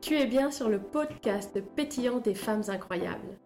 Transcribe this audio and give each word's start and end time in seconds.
Tu 0.00 0.14
es 0.14 0.26
bien 0.26 0.50
sur 0.52 0.68
le 0.68 0.80
podcast 0.80 1.60
pétillant 1.74 2.18
des 2.18 2.34
femmes 2.34 2.62
incroyables. 2.68 3.36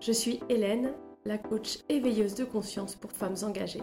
Je 0.00 0.12
suis 0.12 0.40
Hélène, 0.48 0.92
la 1.24 1.36
coach 1.36 1.78
éveilleuse 1.88 2.36
de 2.36 2.44
conscience 2.44 2.94
pour 2.94 3.10
femmes 3.10 3.34
engagées. 3.42 3.82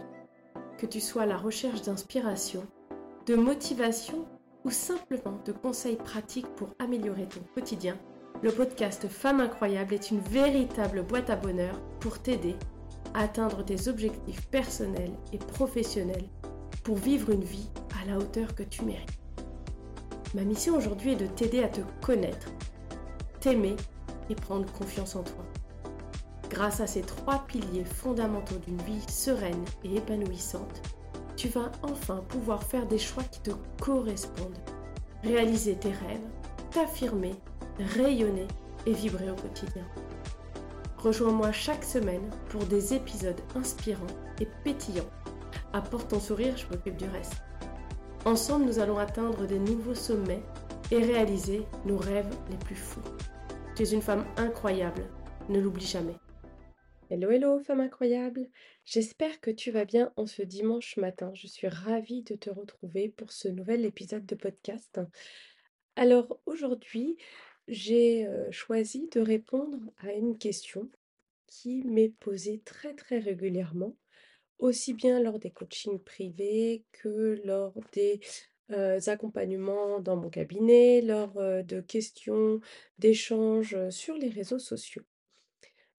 Que 0.78 0.86
tu 0.86 1.02
sois 1.02 1.24
à 1.24 1.26
la 1.26 1.38
recherche 1.38 1.82
d'inspiration, 1.82 2.66
de 3.26 3.36
motivation 3.36 4.26
ou 4.64 4.72
simplement 4.72 5.38
de 5.46 5.52
conseils 5.52 5.98
pratiques 5.98 6.48
pour 6.56 6.70
améliorer 6.80 7.28
ton 7.28 7.42
quotidien, 7.54 7.98
le 8.42 8.52
podcast 8.52 9.08
Femmes 9.10 9.42
incroyables 9.42 9.94
est 9.94 10.10
une 10.10 10.20
véritable 10.20 11.04
boîte 11.04 11.30
à 11.30 11.36
bonheur 11.36 11.80
pour 12.00 12.20
t'aider 12.20 12.56
à 13.14 13.24
atteindre 13.24 13.66
tes 13.66 13.90
objectifs 13.90 14.48
personnels 14.48 15.14
et 15.34 15.38
professionnels 15.38 16.30
pour 16.84 16.96
vivre 16.96 17.32
une 17.32 17.44
vie 17.44 17.70
à 18.02 18.06
la 18.10 18.18
hauteur 18.18 18.56
que 18.56 18.64
tu 18.64 18.84
mérites. 18.84 19.23
Ma 20.34 20.44
mission 20.44 20.76
aujourd'hui 20.76 21.12
est 21.12 21.16
de 21.16 21.28
t'aider 21.28 21.62
à 21.62 21.68
te 21.68 21.82
connaître, 22.02 22.48
t'aimer 23.40 23.76
et 24.32 24.36
prendre 24.36 24.72
confiance 24.72 25.16
en 25.16 25.22
toi. 25.22 25.46
Grâce 26.50 26.80
à 26.80 26.88
ces 26.88 27.02
trois 27.02 27.46
piliers 27.48 27.86
fondamentaux 27.86 28.58
d'une 28.66 28.82
vie 28.82 29.02
sereine 29.08 29.64
et 29.84 29.98
épanouissante, 29.98 30.82
tu 31.36 31.50
vas 31.50 31.72
enfin 31.84 32.24
pouvoir 32.30 32.64
faire 32.64 32.88
des 32.88 32.98
choix 32.98 33.24
qui 33.24 33.42
te 33.42 33.52
correspondent, 33.80 34.58
réaliser 35.24 35.76
tes 35.76 35.92
rêves, 35.92 36.28
t'affirmer, 36.72 37.36
rayonner 37.96 38.48
et 38.88 38.94
vibrer 38.94 39.30
au 39.30 39.36
quotidien. 39.36 39.86
Rejoins-moi 40.98 41.52
chaque 41.52 41.84
semaine 41.84 42.28
pour 42.50 42.66
des 42.66 42.96
épisodes 42.96 43.42
inspirants 43.56 44.08
et 44.42 44.48
pétillants. 44.64 45.10
Apporte 45.74 46.08
ton 46.10 46.20
sourire, 46.20 46.58
je 46.58 46.66
m'occupe 46.68 46.98
du 46.98 47.06
reste. 47.10 47.36
Ensemble, 48.26 48.64
nous 48.64 48.80
allons 48.80 48.98
atteindre 48.98 49.46
des 49.46 49.60
nouveaux 49.60 49.96
sommets 49.96 50.42
et 50.92 50.98
réaliser 50.98 51.64
nos 51.86 51.98
rêves 51.98 52.34
les 52.50 52.56
plus 52.56 52.76
fous. 52.76 53.02
Tu 53.76 53.84
es 53.84 53.92
une 53.92 54.02
femme 54.02 54.26
incroyable, 54.38 55.10
ne 55.50 55.60
l'oublie 55.60 55.86
jamais. 55.86 56.16
Hello, 57.10 57.30
hello, 57.30 57.60
femme 57.60 57.82
incroyable. 57.82 58.48
J'espère 58.86 59.42
que 59.42 59.52
tu 59.52 59.72
vas 59.72 59.84
bien 59.84 60.14
en 60.16 60.26
ce 60.26 60.42
dimanche 60.42 60.96
matin. 60.96 61.34
Je 61.34 61.48
suis 61.48 61.68
ravie 61.68 62.24
de 62.24 62.36
te 62.36 62.50
retrouver 62.50 63.10
pour 63.10 63.34
ce 63.34 63.50
nouvel 63.50 63.84
épisode 63.84 64.26
de 64.26 64.36
podcast. 64.36 65.02
Alors 65.98 66.40
aujourd'hui, 66.46 67.18
j'ai 67.68 68.26
euh, 68.26 68.50
choisi 68.52 69.10
de 69.12 69.20
répondre 69.20 69.80
à 69.98 70.14
une 70.14 70.38
question 70.38 70.90
qui 71.48 71.84
m'est 71.84 72.14
posée 72.22 72.62
très 72.64 72.94
très 72.94 73.20
régulièrement 73.20 73.98
aussi 74.60 74.94
bien 74.94 75.20
lors 75.20 75.40
des 75.40 75.52
coachings 75.52 76.00
privés 76.00 76.84
que 76.92 77.42
lors 77.46 77.74
des 77.92 78.20
accompagnements 79.08 80.00
dans 80.00 80.16
mon 80.16 80.30
cabinet, 80.30 81.02
lors 81.02 81.34
de 81.34 81.82
questions, 81.82 82.60
d'échanges 82.98 83.78
sur 83.90 84.16
les 84.16 84.30
réseaux 84.30 84.60
sociaux. 84.60 85.04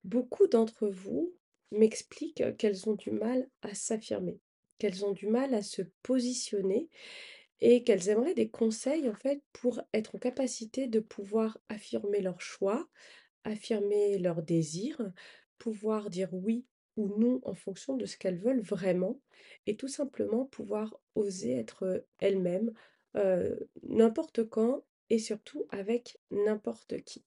Beaucoup 0.03 0.47
d'entre 0.49 0.89
vous 0.89 1.35
m'expliquent 1.71 2.57
qu'elles 2.57 2.89
ont 2.89 2.95
du 2.95 3.11
mal 3.11 3.49
à 3.63 3.75
s'affirmer, 3.75 4.41
qu'elles 4.79 5.05
ont 5.05 5.13
du 5.13 5.27
mal 5.29 5.55
à 5.55 5.63
se 5.63 5.83
positionner 6.03 6.89
et 7.61 7.85
qu'elles 7.85 8.09
aimeraient 8.09 8.35
des 8.35 8.49
conseils 8.49 9.09
en 9.09 9.15
fait 9.15 9.43
pour 9.53 9.81
être 9.93 10.17
en 10.17 10.19
capacité 10.19 10.87
de 10.89 11.01
pouvoir 11.01 11.59
affirmer 11.69 12.21
leurs 12.21 12.41
choix, 12.41 12.89
affirmer 13.45 14.19
leurs 14.19 14.43
désirs, 14.43 15.13
pouvoir 15.59 16.11
dire 16.11 16.29
oui 16.33 16.67
ou 16.97 17.09
non 17.19 17.41
en 17.45 17.55
fonction 17.55 17.97
de 17.97 18.07
ce 18.07 18.17
qu'elles 18.17 18.39
veulent 18.39 18.63
vraiment 18.63 19.21
et 19.67 19.77
tout 19.77 19.89
simplement 19.89 20.45
pouvoir 20.47 20.99
oser 21.15 21.57
être 21.57 22.07
elles-mêmes 22.21 22.73
n'importe 23.83 24.45
quand 24.49 24.85
et 25.11 25.19
surtout 25.19 25.67
avec 25.71 26.19
n'importe 26.31 27.03
qui. 27.03 27.25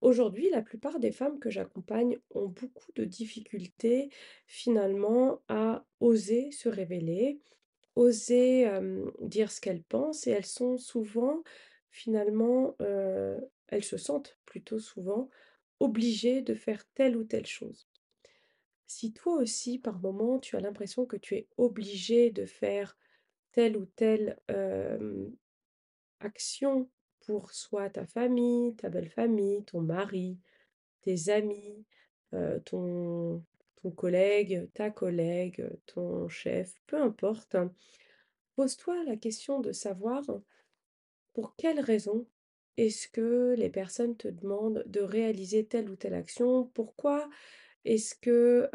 Aujourd'hui, 0.00 0.50
la 0.50 0.62
plupart 0.62 0.98
des 0.98 1.12
femmes 1.12 1.38
que 1.38 1.48
j'accompagne 1.48 2.18
ont 2.34 2.48
beaucoup 2.48 2.90
de 2.96 3.04
difficultés 3.04 4.10
finalement 4.46 5.42
à 5.48 5.86
oser 6.00 6.50
se 6.50 6.68
révéler, 6.68 7.40
oser 7.94 8.68
dire 9.20 9.52
ce 9.52 9.60
qu'elles 9.60 9.84
pensent 9.84 10.26
et 10.26 10.30
elles 10.32 10.44
sont 10.44 10.76
souvent 10.76 11.42
finalement, 11.90 12.76
elles 13.68 13.84
se 13.84 13.96
sentent 13.96 14.38
plutôt 14.44 14.80
souvent 14.80 15.30
obligées 15.78 16.42
de 16.42 16.54
faire 16.54 16.84
telle 16.94 17.16
ou 17.16 17.24
telle 17.24 17.46
chose. 17.46 17.86
Si 18.94 19.10
toi 19.10 19.36
aussi, 19.36 19.78
par 19.78 19.98
moment, 20.00 20.38
tu 20.38 20.54
as 20.54 20.60
l'impression 20.60 21.06
que 21.06 21.16
tu 21.16 21.34
es 21.34 21.48
obligé 21.56 22.30
de 22.30 22.44
faire 22.44 22.98
telle 23.52 23.78
ou 23.78 23.86
telle 23.86 24.38
action 26.20 26.90
pour 27.20 27.52
soit 27.52 27.88
ta 27.88 28.06
famille, 28.06 28.76
ta 28.76 28.90
belle 28.90 29.08
famille, 29.08 29.64
ton 29.64 29.80
mari, 29.80 30.38
tes 31.00 31.30
amis, 31.30 31.86
ton, 32.66 33.42
ton 33.82 33.90
collègue, 33.92 34.68
ta 34.74 34.90
collègue, 34.90 35.66
ton 35.86 36.28
chef, 36.28 36.74
peu 36.86 37.00
importe, 37.00 37.56
pose-toi 38.56 39.02
la 39.04 39.16
question 39.16 39.60
de 39.60 39.72
savoir 39.72 40.22
pour 41.32 41.56
quelle 41.56 41.80
raison 41.80 42.26
est-ce 42.76 43.08
que 43.08 43.54
les 43.56 43.70
personnes 43.70 44.18
te 44.18 44.28
demandent 44.28 44.84
de 44.86 45.00
réaliser 45.00 45.64
telle 45.64 45.88
ou 45.88 45.96
telle 45.96 46.14
action, 46.14 46.66
pourquoi 46.74 47.30
est-ce 47.84 48.14
que 48.14 48.68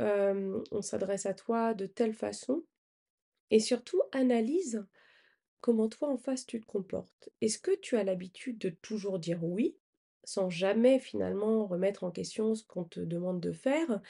on 0.71 0.81
s'adresse 0.81 1.25
à 1.25 1.33
toi 1.33 1.73
de 1.73 1.85
telle 1.85 2.13
façon? 2.13 2.63
Et 3.49 3.59
surtout, 3.59 4.01
analyse 4.11 4.85
comment 5.61 5.89
toi 5.89 6.09
en 6.09 6.17
face 6.17 6.45
tu 6.45 6.61
te 6.61 6.65
comportes. 6.65 7.29
Est-ce 7.41 7.59
que 7.59 7.75
tu 7.75 7.97
as 7.97 8.03
l'habitude 8.03 8.57
de 8.57 8.69
toujours 8.69 9.19
dire 9.19 9.43
oui, 9.43 9.75
sans 10.23 10.49
jamais 10.49 10.99
finalement 10.99 11.65
remettre 11.65 12.03
en 12.03 12.11
question 12.11 12.55
ce 12.55 12.63
qu'on 12.63 12.83
te 12.83 12.99
demande 12.99 13.39
de 13.39 13.51
faire? 13.51 14.01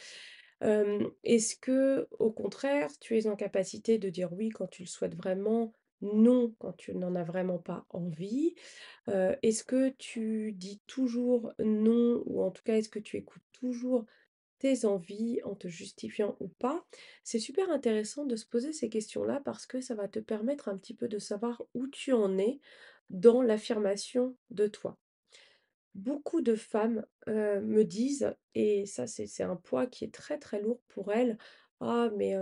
est-ce 1.23 1.55
que, 1.55 2.07
au 2.17 2.31
contraire, 2.31 2.89
tu 2.99 3.15
es 3.17 3.27
en 3.27 3.35
capacité 3.35 3.99
de 3.99 4.09
dire 4.09 4.33
oui 4.33 4.49
quand 4.49 4.67
tu 4.67 4.81
le 4.83 4.87
souhaites 4.87 5.15
vraiment, 5.15 5.73
non 6.01 6.55
quand 6.57 6.73
tu 6.73 6.95
n'en 6.95 7.15
as 7.15 7.23
vraiment 7.23 7.59
pas 7.59 7.85
envie? 7.91 8.55
est-ce 9.07 9.63
que 9.63 9.89
tu 9.89 10.53
dis 10.53 10.81
toujours 10.87 11.53
non 11.59 12.23
ou 12.25 12.41
en 12.41 12.51
tout 12.51 12.63
cas 12.63 12.77
est-ce 12.77 12.89
que 12.89 12.99
tu 12.99 13.17
écoutes 13.17 13.43
toujours 13.51 14.05
tes 14.59 14.85
envies 14.85 15.39
en 15.43 15.55
te 15.55 15.67
justifiant 15.67 16.35
ou 16.39 16.47
pas. 16.47 16.85
C'est 17.23 17.39
super 17.39 17.69
intéressant 17.69 18.25
de 18.25 18.35
se 18.35 18.45
poser 18.45 18.73
ces 18.73 18.89
questions-là 18.89 19.41
parce 19.45 19.65
que 19.65 19.81
ça 19.81 19.95
va 19.95 20.07
te 20.07 20.19
permettre 20.19 20.69
un 20.69 20.77
petit 20.77 20.93
peu 20.93 21.07
de 21.07 21.19
savoir 21.19 21.63
où 21.73 21.87
tu 21.87 22.11
en 22.13 22.37
es 22.37 22.59
dans 23.09 23.41
l'affirmation 23.41 24.35
de 24.49 24.67
toi. 24.67 24.97
Beaucoup 25.95 26.41
de 26.41 26.55
femmes 26.55 27.05
me 27.25 27.83
disent, 27.83 28.35
et 28.53 28.85
ça 28.85 29.07
c'est 29.07 29.43
un 29.43 29.55
poids 29.55 29.87
qui 29.87 30.05
est 30.05 30.13
très 30.13 30.37
très 30.37 30.61
lourd 30.61 30.81
pour 30.89 31.11
elles, 31.11 31.37
ah 31.79 32.11
mais 32.15 32.35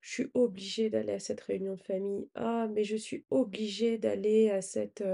je 0.00 0.10
suis 0.10 0.30
obligée 0.34 0.90
d'aller 0.90 1.12
à 1.12 1.20
cette 1.20 1.40
réunion 1.40 1.74
de 1.74 1.80
famille, 1.80 2.28
ah 2.34 2.66
mais 2.72 2.82
je 2.82 2.96
suis 2.96 3.24
obligée 3.30 3.98
d'aller 3.98 4.50
à 4.50 4.60
cette, 4.60 5.04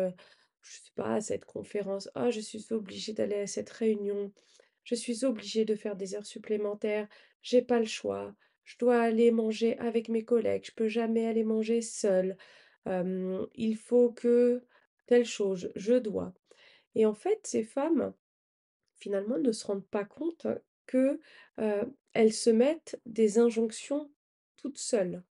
je 0.63 0.71
sais 0.71 0.93
pas, 0.95 1.17
à 1.17 1.21
cette 1.21 1.45
conférence, 1.45 2.09
ah 2.15 2.31
je 2.31 2.41
suis 2.41 2.73
obligée 2.73 3.13
d'aller 3.13 3.41
à 3.41 3.47
cette 3.47 3.71
réunion, 3.71 4.33
je 4.85 4.95
suis 4.95 5.25
obligée 5.25 5.65
de 5.65 5.75
faire 5.75 5.97
des 5.97 6.15
heures 6.15 6.27
supplémentaires, 6.27 7.09
j'ai 7.43 7.63
pas 7.63 7.79
le 7.79 7.87
choix, 7.87 8.35
je 8.65 8.77
dois 8.79 9.01
aller 9.01 9.31
manger 9.31 9.79
avec 9.79 10.09
mes 10.09 10.25
collègues, 10.25 10.67
je 10.67 10.73
peux 10.73 10.89
jamais 10.89 11.27
aller 11.27 11.45
manger 11.45 11.83
seule, 11.83 12.37
il 12.87 13.77
faut 13.77 14.11
que 14.13 14.65
telle 15.07 15.27
chose, 15.27 15.73
je 15.77 15.95
dois. 15.95 16.33
Et 16.95 17.07
en 17.07 17.15
fait, 17.15 17.41
ces 17.47 17.65
femmes, 17.65 18.13
finalement, 18.97 19.39
ne 19.39 19.53
se 19.53 19.67
rendent 19.67 19.87
pas 19.87 20.05
compte 20.05 20.47
que 20.87 21.21
elles 22.13 22.33
se 22.33 22.51
mettent 22.51 23.01
des 23.07 23.39
injonctions 23.39 24.11
toutes 24.57 24.79
seules. 24.79 25.23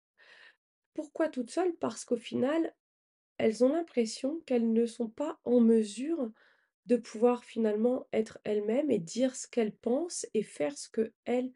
Pourquoi 0.93 1.29
toutes 1.29 1.51
seules? 1.51 1.75
Parce 1.77 2.03
qu'au 2.03 2.17
final, 2.17 2.75
elles 3.37 3.63
ont 3.63 3.69
l'impression 3.69 4.41
qu'elles 4.45 4.71
ne 4.71 4.85
sont 4.85 5.09
pas 5.09 5.39
en 5.45 5.61
mesure 5.61 6.31
de 6.85 6.95
pouvoir 6.95 7.43
finalement 7.43 8.07
être 8.11 8.39
elle-même 8.43 8.91
et 8.91 8.99
dire 8.99 9.35
ce 9.35 9.47
qu'elle 9.47 9.73
pense 9.73 10.25
et 10.33 10.43
faire 10.43 10.77
ce 10.77 10.89
que 10.89 11.13
elle, 11.25 11.51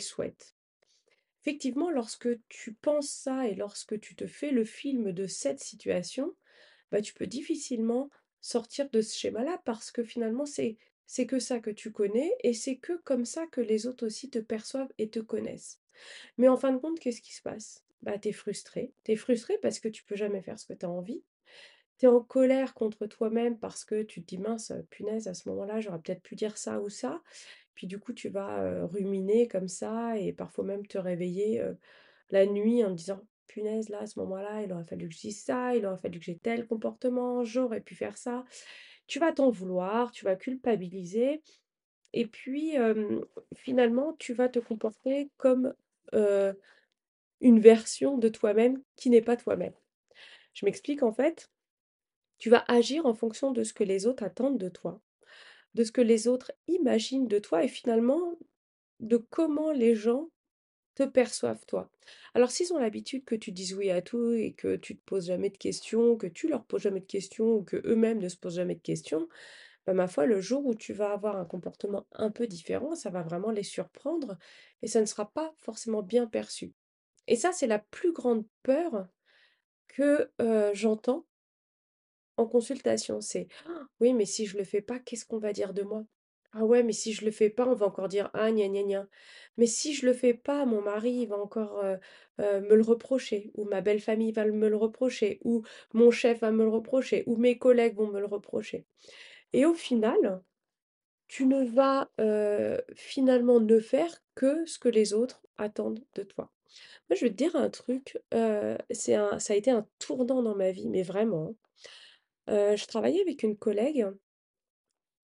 souhaite. 0.00 0.54
Effectivement, 1.42 1.90
lorsque 1.90 2.28
tu 2.48 2.74
penses 2.74 3.08
ça 3.08 3.48
et 3.48 3.54
lorsque 3.54 3.98
tu 3.98 4.14
te 4.14 4.26
fais 4.26 4.50
le 4.50 4.64
film 4.64 5.12
de 5.12 5.26
cette 5.26 5.60
situation, 5.60 6.34
bah, 6.90 7.00
tu 7.00 7.14
peux 7.14 7.26
difficilement 7.26 8.10
sortir 8.40 8.88
de 8.90 9.00
ce 9.00 9.18
schéma-là 9.18 9.60
parce 9.64 9.90
que 9.90 10.04
finalement, 10.04 10.46
c'est, 10.46 10.76
c'est 11.06 11.26
que 11.26 11.38
ça 11.38 11.60
que 11.60 11.70
tu 11.70 11.90
connais 11.90 12.30
et 12.42 12.52
c'est 12.52 12.76
que 12.76 12.96
comme 13.04 13.24
ça 13.24 13.46
que 13.46 13.60
les 13.60 13.86
autres 13.86 14.06
aussi 14.06 14.30
te 14.30 14.38
perçoivent 14.38 14.92
et 14.98 15.08
te 15.08 15.20
connaissent. 15.20 15.80
Mais 16.38 16.48
en 16.48 16.56
fin 16.56 16.72
de 16.72 16.78
compte, 16.78 17.00
qu'est-ce 17.00 17.22
qui 17.22 17.34
se 17.34 17.42
passe? 17.42 17.84
Bah, 18.02 18.18
Tu 18.18 18.28
es 18.28 18.32
frustré. 18.32 18.92
Tu 19.04 19.12
es 19.12 19.16
frustré 19.16 19.58
parce 19.58 19.80
que 19.80 19.88
tu 19.88 20.04
peux 20.04 20.16
jamais 20.16 20.42
faire 20.42 20.58
ce 20.58 20.66
que 20.66 20.74
tu 20.74 20.86
as 20.86 20.90
envie 20.90 21.22
tu 22.00 22.06
en 22.06 22.20
colère 22.20 22.74
contre 22.74 23.06
toi-même 23.06 23.58
parce 23.58 23.84
que 23.84 24.02
tu 24.02 24.22
te 24.22 24.26
dis 24.26 24.38
mince, 24.38 24.72
punaise, 24.90 25.28
à 25.28 25.34
ce 25.34 25.48
moment-là, 25.50 25.80
j'aurais 25.80 26.00
peut-être 26.00 26.22
pu 26.22 26.34
dire 26.34 26.56
ça 26.56 26.80
ou 26.80 26.88
ça. 26.88 27.22
Puis 27.74 27.86
du 27.86 27.98
coup, 27.98 28.12
tu 28.12 28.28
vas 28.28 28.86
ruminer 28.86 29.46
comme 29.46 29.68
ça 29.68 30.18
et 30.18 30.32
parfois 30.32 30.64
même 30.64 30.86
te 30.86 30.98
réveiller 30.98 31.62
la 32.30 32.46
nuit 32.46 32.84
en 32.84 32.88
te 32.88 32.94
disant 32.94 33.20
punaise, 33.46 33.88
là, 33.88 34.00
à 34.00 34.06
ce 34.06 34.18
moment-là, 34.20 34.62
il 34.62 34.72
aurait 34.72 34.84
fallu 34.84 35.08
que 35.08 35.14
je 35.14 35.20
dise 35.20 35.42
ça, 35.42 35.74
il 35.76 35.84
aurait 35.86 35.98
fallu 35.98 36.18
que 36.18 36.24
j'ai 36.24 36.38
tel 36.38 36.66
comportement, 36.66 37.44
j'aurais 37.44 37.80
pu 37.80 37.94
faire 37.94 38.16
ça. 38.16 38.44
tu 39.06 39.18
vas 39.18 39.32
t'en 39.32 39.50
vouloir, 39.50 40.12
tu 40.12 40.24
vas 40.24 40.36
culpabiliser 40.36 41.42
et 42.12 42.26
puis, 42.26 42.74
finalement, 43.54 44.14
tu 44.18 44.32
vas 44.34 44.48
te 44.48 44.58
comporter 44.58 45.30
comme, 45.36 45.74
une 47.40 47.60
version 47.60 48.18
de 48.18 48.28
toi-même 48.28 48.82
qui 48.96 49.10
n'est 49.10 49.22
pas 49.22 49.36
toi-même. 49.36 49.72
Je 50.52 50.64
m'explique, 50.66 51.02
en 51.02 51.12
fait, 51.12 51.50
tu 52.40 52.50
vas 52.50 52.64
agir 52.66 53.06
en 53.06 53.14
fonction 53.14 53.52
de 53.52 53.62
ce 53.62 53.72
que 53.72 53.84
les 53.84 54.06
autres 54.06 54.24
attendent 54.24 54.58
de 54.58 54.68
toi, 54.68 55.00
de 55.74 55.84
ce 55.84 55.92
que 55.92 56.00
les 56.00 56.26
autres 56.26 56.50
imaginent 56.66 57.28
de 57.28 57.38
toi 57.38 57.62
et 57.62 57.68
finalement 57.68 58.36
de 58.98 59.16
comment 59.16 59.70
les 59.70 59.94
gens 59.94 60.30
te 60.96 61.04
perçoivent 61.04 61.64
toi. 61.66 61.90
Alors 62.34 62.50
s'ils 62.50 62.72
ont 62.72 62.78
l'habitude 62.78 63.24
que 63.24 63.36
tu 63.36 63.52
dises 63.52 63.74
oui 63.74 63.90
à 63.90 64.02
tout 64.02 64.32
et 64.32 64.54
que 64.54 64.74
tu 64.74 64.96
te 64.96 65.02
poses 65.04 65.26
jamais 65.26 65.50
de 65.50 65.56
questions, 65.56 66.16
que 66.16 66.26
tu 66.26 66.48
leur 66.48 66.64
poses 66.64 66.82
jamais 66.82 67.00
de 67.00 67.06
questions 67.06 67.54
ou 67.54 67.62
que 67.62 67.80
eux-mêmes 67.84 68.18
ne 68.18 68.28
se 68.28 68.36
posent 68.36 68.56
jamais 68.56 68.74
de 68.74 68.80
questions, 68.80 69.28
bah, 69.86 69.94
ma 69.94 70.08
foi, 70.08 70.26
le 70.26 70.40
jour 70.40 70.66
où 70.66 70.74
tu 70.74 70.92
vas 70.92 71.12
avoir 71.12 71.36
un 71.36 71.44
comportement 71.44 72.06
un 72.12 72.30
peu 72.30 72.46
différent, 72.46 72.94
ça 72.94 73.10
va 73.10 73.22
vraiment 73.22 73.50
les 73.50 73.62
surprendre 73.62 74.36
et 74.82 74.88
ça 74.88 75.00
ne 75.00 75.06
sera 75.06 75.30
pas 75.30 75.54
forcément 75.58 76.02
bien 76.02 76.26
perçu. 76.26 76.74
Et 77.26 77.36
ça, 77.36 77.52
c'est 77.52 77.66
la 77.66 77.78
plus 77.78 78.12
grande 78.12 78.44
peur 78.62 79.06
que, 79.88 80.30
j'entends 80.74 81.26
consultation. 82.46 83.20
C'est: 83.20 83.48
«Ah, 83.66 83.86
«Oui, 84.00 84.12
mais 84.14 84.26
si 84.26 84.46
je 84.46 84.56
le 84.58 84.64
fais 84.64 84.80
pas, 84.82 84.98
qu'est-ce 84.98 85.24
qu'on 85.26 85.38
va 85.38 85.52
dire 85.52 85.74
de 85.74 85.82
moi? 85.82 86.04
Ah 86.52 86.64
ouais, 86.64 86.82
mais 86.82 86.92
si 86.92 87.12
je 87.12 87.24
le 87.24 87.30
fais 87.30 87.48
pas, 87.50 87.66
on 87.66 87.74
va 87.74 87.86
encore 87.86 88.08
dire 88.08 88.28
ah 88.34 88.50
gna 88.50 88.68
gna 88.68 88.82
gna. 88.82 89.08
Mais 89.56 89.66
si 89.66 89.94
je 89.94 90.04
le 90.06 90.12
fais 90.12 90.34
pas, 90.34 90.64
mon 90.66 90.82
mari, 90.82 91.26
va 91.26 91.36
encore, 91.38 91.82
me 92.38 92.74
le 92.74 92.82
reprocher 92.82 93.52
ou 93.54 93.64
ma 93.64 93.80
belle 93.82 94.00
famille 94.00 94.32
va 94.32 94.44
me 94.46 94.68
le 94.68 94.76
reprocher 94.76 95.38
ou 95.44 95.62
mon 95.92 96.10
chef 96.10 96.40
va 96.40 96.50
me 96.50 96.64
le 96.64 96.70
reprocher 96.70 97.22
ou 97.26 97.36
mes 97.36 97.56
collègues 97.58 97.96
vont 97.96 98.08
me 98.08 98.20
le 98.20 98.26
reprocher». 98.26 98.84
Et 99.52 99.66
au 99.66 99.74
final, 99.74 100.42
tu 101.28 101.46
ne 101.46 101.64
vas, 101.64 102.10
finalement 102.94 103.60
ne 103.60 103.80
faire 103.80 104.22
que 104.34 104.66
ce 104.66 104.78
que 104.78 104.88
les 104.88 105.14
autres 105.14 105.42
attendent 105.58 106.02
de 106.14 106.22
toi. 106.24 106.50
Moi, 107.10 107.16
je 107.16 107.24
vais 107.26 107.30
te 107.30 107.36
dire 107.36 107.56
un 107.56 107.70
truc, 107.70 108.18
c'est 108.90 109.14
un 109.16 109.38
ça 109.40 109.54
a 109.54 109.56
été 109.56 109.70
un 109.72 109.86
tournant 109.98 110.42
dans 110.42 110.54
ma 110.56 110.70
vie, 110.72 110.88
mais 110.88 111.02
vraiment, 111.02 111.54
je 112.50 112.86
travaillais 112.86 113.22
avec 113.22 113.42
une 113.42 113.56
collègue 113.56 114.06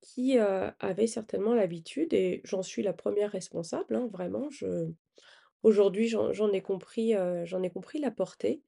qui, 0.00 0.38
avait 0.38 1.06
certainement 1.06 1.54
l'habitude 1.54 2.14
et 2.14 2.40
j'en 2.44 2.62
suis 2.62 2.82
la 2.82 2.92
première 2.92 3.32
responsable, 3.32 3.96
hein, 3.96 4.08
vraiment, 4.12 4.48
je 4.50 4.88
aujourd'hui, 5.62 6.08
j'en 6.08 6.52
ai 6.52 6.62
compris, 6.62 7.14
j'en 7.44 7.62
ai 7.62 7.70
compris 7.70 7.98
la 7.98 8.10
portée. 8.10 8.62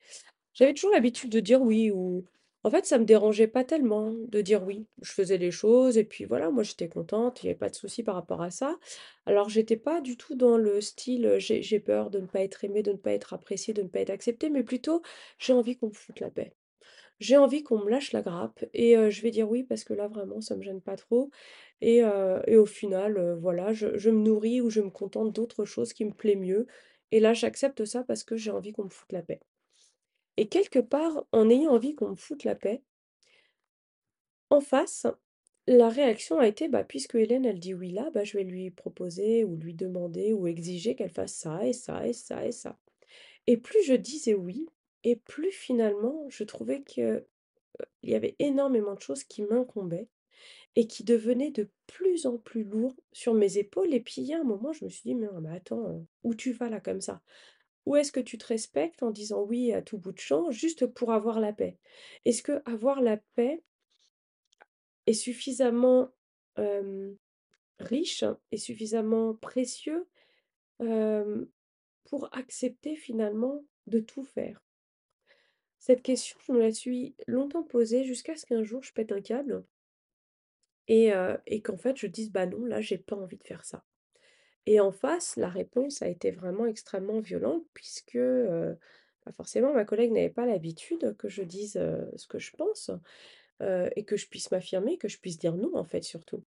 J'avais 0.54 0.74
toujours 0.74 0.90
l'habitude 0.90 1.30
de 1.30 1.40
dire 1.40 1.62
oui 1.62 1.90
ou 1.92 2.24
en 2.64 2.70
fait, 2.70 2.86
ça 2.86 2.98
me 2.98 3.04
dérangeait 3.04 3.46
pas 3.46 3.64
tellement 3.64 4.12
de 4.12 4.40
dire 4.40 4.64
oui. 4.64 4.86
Je 5.02 5.12
faisais 5.12 5.38
les 5.38 5.50
choses 5.52 5.96
et 5.96 6.04
puis 6.04 6.24
voilà, 6.24 6.50
moi 6.50 6.64
j'étais 6.64 6.88
contente, 6.88 7.42
il 7.42 7.46
y 7.46 7.48
avait 7.50 7.58
pas 7.58 7.70
de 7.70 7.76
souci 7.76 8.02
par 8.02 8.16
rapport 8.16 8.42
à 8.42 8.50
ça. 8.50 8.76
Alors 9.26 9.48
j'étais 9.48 9.76
pas 9.76 10.00
du 10.00 10.16
tout 10.16 10.34
dans 10.34 10.56
le 10.58 10.80
style, 10.80 11.36
j'ai 11.38 11.62
j'ai 11.62 11.80
peur 11.80 12.10
de 12.10 12.18
ne 12.20 12.26
pas 12.26 12.40
être 12.40 12.64
aimée, 12.64 12.82
de 12.82 12.92
ne 12.92 12.96
pas 12.98 13.12
être 13.12 13.32
appréciée, 13.34 13.74
de 13.74 13.82
ne 13.82 13.88
pas 13.88 14.00
être 14.00 14.10
acceptée, 14.10 14.50
mais 14.50 14.64
plutôt 14.64 15.02
j'ai 15.38 15.52
envie 15.52 15.76
qu'on 15.76 15.88
me 15.88 15.94
foute 15.94 16.20
la 16.20 16.30
paix. 16.30 16.54
J'ai 17.20 17.36
envie 17.36 17.62
qu'on 17.64 17.78
me 17.84 17.90
lâche 17.90 18.12
la 18.12 18.22
grappe 18.22 18.64
et 18.74 18.94
je 19.10 19.22
vais 19.22 19.30
dire 19.30 19.48
oui 19.50 19.64
parce 19.64 19.84
que 19.84 19.92
là 19.92 20.06
vraiment 20.08 20.40
ça 20.40 20.56
me 20.56 20.62
gêne 20.62 20.80
pas 20.80 20.96
trop 20.96 21.30
et 21.80 21.98
et 22.46 22.56
au 22.56 22.66
final, 22.66 23.36
voilà, 23.40 23.72
je 23.72 23.96
je 23.98 24.10
me 24.10 24.20
nourris 24.20 24.60
ou 24.60 24.70
je 24.70 24.80
me 24.80 24.90
contente 24.90 25.32
d'autres 25.34 25.64
choses 25.64 25.92
qui 25.92 26.04
me 26.04 26.12
plaît 26.12 26.36
mieux 26.36 26.66
et 27.12 27.20
là 27.20 27.32
j'accepte 27.34 27.84
ça 27.84 28.04
parce 28.04 28.24
que 28.24 28.36
j'ai 28.36 28.50
envie 28.52 28.72
qu'on 28.72 28.84
me 28.84 28.90
foute 28.90 29.12
la 29.12 29.22
paix. 29.22 29.40
Et 30.38 30.48
quelque 30.48 30.78
part, 30.78 31.26
en 31.32 31.50
ayant 31.50 31.72
envie 31.72 31.94
qu'on 31.94 32.08
me 32.10 32.16
foute 32.16 32.44
la 32.44 32.54
paix, 32.54 32.82
en 34.50 34.60
face, 34.60 35.06
la 35.66 35.88
réaction 35.88 36.38
a 36.38 36.46
été, 36.46 36.68
bah, 36.68 36.84
puisque 36.84 37.14
Hélène, 37.14 37.44
elle 37.46 37.60
dit 37.60 37.74
oui 37.74 37.90
là, 37.92 38.10
bah, 38.12 38.24
je 38.24 38.36
vais 38.38 38.44
lui 38.44 38.70
proposer 38.70 39.44
ou 39.44 39.56
lui 39.56 39.74
demander 39.74 40.32
ou 40.32 40.46
exiger 40.46 40.94
qu'elle 40.94 41.10
fasse 41.10 41.34
ça 41.34 41.66
et 41.66 41.72
ça 41.72 42.06
et 42.06 42.12
ça 42.12 42.44
et 42.46 42.52
ça. 42.52 42.78
Et 43.46 43.56
plus 43.58 43.82
je 43.84 43.94
disais 43.94 44.34
oui, 44.34 44.66
et 45.10 45.16
plus 45.16 45.52
finalement 45.52 46.26
je 46.30 46.44
trouvais 46.44 46.82
que, 46.82 47.26
il 48.02 48.10
y 48.10 48.14
avait 48.14 48.36
énormément 48.38 48.94
de 48.94 49.00
choses 49.00 49.24
qui 49.24 49.42
m'incombaient 49.42 50.08
et 50.76 50.86
qui 50.86 51.04
devenaient 51.04 51.50
de 51.50 51.70
plus 51.86 52.26
en 52.26 52.38
plus 52.38 52.64
lourds 52.64 52.96
sur 53.12 53.34
mes 53.34 53.58
épaules. 53.58 53.92
Et 53.94 54.00
puis 54.00 54.22
il 54.22 54.26
y 54.28 54.34
a 54.34 54.40
un 54.40 54.44
moment, 54.44 54.72
je 54.72 54.84
me 54.84 54.90
suis 54.90 55.02
dit: 55.04 55.14
«Mais 55.14 55.28
attends, 55.50 56.06
où 56.24 56.34
tu 56.34 56.52
vas 56.52 56.68
là 56.70 56.80
comme 56.80 57.00
ça? 57.00 57.22
Ou 57.86 57.96
est-ce 57.96 58.12
que 58.12 58.20
tu 58.20 58.38
te 58.38 58.46
respectes 58.46 59.02
en 59.02 59.10
disant 59.10 59.42
oui 59.42 59.72
à 59.72 59.82
tout 59.82 59.98
bout 59.98 60.12
de 60.12 60.20
champ 60.20 60.50
juste 60.50 60.86
pour 60.86 61.12
avoir 61.12 61.40
la 61.40 61.52
paix? 61.52 61.78
Est-ce 62.24 62.42
que 62.42 62.62
avoir 62.66 63.00
la 63.00 63.16
paix 63.34 63.62
est 65.06 65.14
suffisamment, 65.14 66.10
riche 67.80 68.24
et 68.52 68.58
suffisamment 68.58 69.34
précieux, 69.34 70.06
pour 70.78 72.28
accepter 72.32 72.94
finalement 72.96 73.64
de 73.86 74.00
tout 74.00 74.24
faire? 74.24 74.62
Cette 75.88 76.02
question, 76.02 76.36
je 76.46 76.52
me 76.52 76.58
la 76.60 76.70
suis 76.70 77.14
longtemps 77.26 77.62
posée 77.62 78.04
jusqu'à 78.04 78.36
ce 78.36 78.44
qu'un 78.44 78.62
jour 78.62 78.82
je 78.82 78.92
pète 78.92 79.10
un 79.10 79.22
câble 79.22 79.64
et 80.88 81.62
qu'en 81.62 81.76
fait 81.78 81.96
je 81.96 82.06
dise: 82.06 82.30
«Bah 82.30 82.46
non, 82.46 82.64
là 82.64 82.80
j'ai 82.80 82.98
pas 82.98 83.16
envie 83.16 83.38
de 83.38 83.44
faire 83.44 83.64
ça». 83.64 83.84
Et 84.66 84.80
en 84.80 84.92
face, 84.92 85.36
la 85.36 85.48
réponse 85.48 86.02
a 86.02 86.08
été 86.08 86.30
vraiment 86.30 86.66
extrêmement 86.66 87.20
violente 87.20 87.64
puisque, 87.72 88.18
bah, 88.18 89.32
forcément 89.34 89.72
ma 89.72 89.86
collègue 89.86 90.12
n'avait 90.12 90.28
pas 90.28 90.44
l'habitude 90.44 91.16
que 91.16 91.28
je 91.30 91.42
dise, 91.42 91.80
ce 92.16 92.26
que 92.26 92.38
je 92.38 92.52
pense, 92.52 92.90
et 93.62 94.04
que 94.04 94.16
je 94.16 94.28
puisse 94.28 94.50
m'affirmer, 94.50 94.98
que 94.98 95.08
je 95.08 95.18
puisse 95.18 95.38
dire 95.38 95.54
non 95.54 95.74
en 95.74 95.84
fait 95.84 96.02
surtout. 96.02 96.42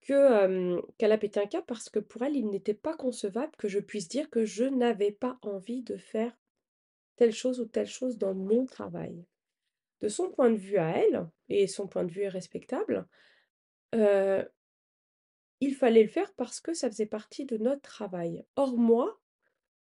Qu'elle 0.00 1.12
a 1.12 1.18
pété 1.18 1.40
un 1.40 1.46
câble 1.46 1.66
parce 1.66 1.88
que 1.88 2.00
pour 2.00 2.22
elle, 2.22 2.36
il 2.36 2.48
n'était 2.50 2.74
pas 2.74 2.96
concevable 2.96 3.52
que 3.58 3.68
je 3.68 3.78
puisse 3.78 4.08
dire 4.08 4.28
que 4.28 4.44
je 4.44 4.64
n'avais 4.64 5.12
pas 5.12 5.38
envie 5.42 5.82
de 5.82 5.96
faire 5.96 6.36
telle 7.16 7.32
chose 7.32 7.60
ou 7.60 7.66
telle 7.66 7.86
chose 7.86 8.18
dans 8.18 8.34
mon 8.34 8.66
travail. 8.66 9.24
De 10.00 10.08
son 10.08 10.30
point 10.30 10.50
de 10.50 10.56
vue 10.56 10.76
à 10.76 10.96
elle, 10.96 11.26
et 11.48 11.66
son 11.66 11.88
point 11.88 12.04
de 12.04 12.10
vue 12.10 12.22
est 12.22 12.28
respectable, 12.28 13.06
heu, 13.94 14.46
il 15.60 15.74
fallait 15.74 16.02
le 16.02 16.08
faire 16.08 16.32
parce 16.34 16.60
que 16.60 16.74
ça 16.74 16.90
faisait 16.90 17.06
partie 17.06 17.46
de 17.46 17.56
notre 17.56 17.80
travail. 17.80 18.44
Or 18.56 18.76
moi, 18.76 19.18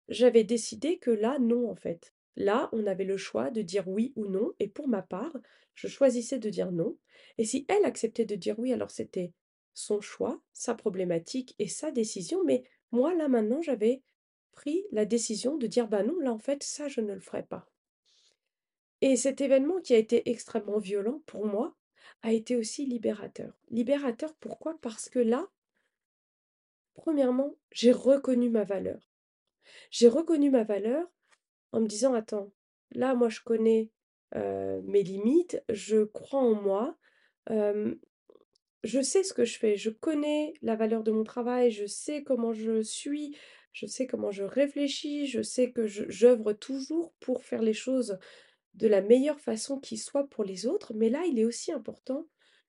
j'avais 0.08 0.44
décidé 0.44 0.98
que 0.98 1.10
là, 1.10 1.38
non, 1.38 1.70
en 1.70 1.76
fait. 1.76 2.14
Là, 2.36 2.70
on 2.72 2.86
avait 2.86 3.04
le 3.04 3.16
choix 3.16 3.50
de 3.50 3.60
dire 3.60 3.86
oui 3.88 4.12
ou 4.16 4.26
non 4.26 4.52
et 4.58 4.68
pour 4.68 4.88
ma 4.88 5.02
part, 5.02 5.36
je 5.74 5.88
choisissais 5.88 6.38
de 6.38 6.48
dire 6.48 6.72
non 6.72 6.96
et 7.38 7.44
si 7.44 7.66
elle 7.68 7.84
acceptait 7.84 8.24
de 8.24 8.36
dire 8.36 8.58
oui, 8.58 8.72
alors 8.72 8.90
c'était 8.90 9.32
son 9.74 10.00
choix, 10.00 10.40
sa 10.52 10.74
problématique 10.74 11.54
et 11.58 11.68
sa 11.68 11.90
décision, 11.90 12.44
mais 12.44 12.64
moi, 12.92 13.14
là, 13.14 13.28
maintenant, 13.28 13.62
j'avais 13.62 14.02
pris 14.52 14.84
la 14.92 15.04
décision 15.04 15.56
de 15.56 15.66
dire: 15.66 15.88
«Bah 15.88 16.02
non, 16.02 16.18
là, 16.20 16.32
en 16.32 16.38
fait, 16.38 16.62
ça, 16.62 16.88
je 16.88 17.00
ne 17.00 17.14
le 17.14 17.20
ferai 17.20 17.42
pas». 17.42 17.66
Et 19.00 19.16
cet 19.16 19.40
événement 19.40 19.80
qui 19.80 19.94
a 19.94 19.98
été 19.98 20.28
extrêmement 20.30 20.78
violent 20.78 21.22
pour 21.26 21.46
moi, 21.46 21.76
a 22.22 22.32
été 22.32 22.56
aussi 22.56 22.84
libérateur. 22.84 23.58
Libérateur 23.70 24.34
pourquoi? 24.34 24.78
Parce 24.80 25.08
que 25.08 25.18
là, 25.18 25.48
premièrement, 26.94 27.54
j'ai 27.70 27.92
reconnu 27.92 28.50
ma 28.50 28.64
valeur. 28.64 29.10
J'ai 29.90 30.08
reconnu 30.08 30.50
ma 30.50 30.64
valeur 30.64 31.06
en 31.72 31.80
me 31.80 31.86
disant: 31.86 32.12
«Attends, 32.14 32.52
là, 32.90 33.14
moi, 33.14 33.28
je 33.28 33.40
connais, 33.40 33.90
mes 34.34 35.02
limites, 35.02 35.62
je 35.68 36.04
crois 36.04 36.40
en 36.40 36.54
moi, 36.54 36.98
je 38.82 39.02
sais 39.02 39.22
ce 39.22 39.34
que 39.34 39.44
je 39.44 39.58
fais, 39.58 39.76
je 39.76 39.90
connais 39.90 40.54
la 40.62 40.76
valeur 40.76 41.02
de 41.02 41.10
mon 41.10 41.24
travail, 41.24 41.70
je 41.70 41.86
sais 41.86 42.22
comment 42.22 42.52
je 42.52 42.80
suis, 42.80 43.36
je 43.72 43.86
sais 43.86 44.06
comment 44.06 44.30
je 44.30 44.42
réfléchis, 44.42 45.26
je 45.26 45.42
sais 45.42 45.70
que 45.70 45.86
j'œuvre 45.86 46.52
toujours 46.52 47.12
pour 47.20 47.44
faire 47.44 47.62
les 47.62 47.72
choses 47.72 48.18
de 48.74 48.88
la 48.88 49.02
meilleure 49.02 49.40
façon 49.40 49.78
qui 49.78 49.96
soit 49.96 50.28
pour 50.28 50.44
les 50.44 50.66
autres, 50.66 50.94
mais 50.94 51.10
là, 51.10 51.24
il 51.26 51.38
est 51.38 51.44
aussi 51.44 51.72
important 51.72 52.26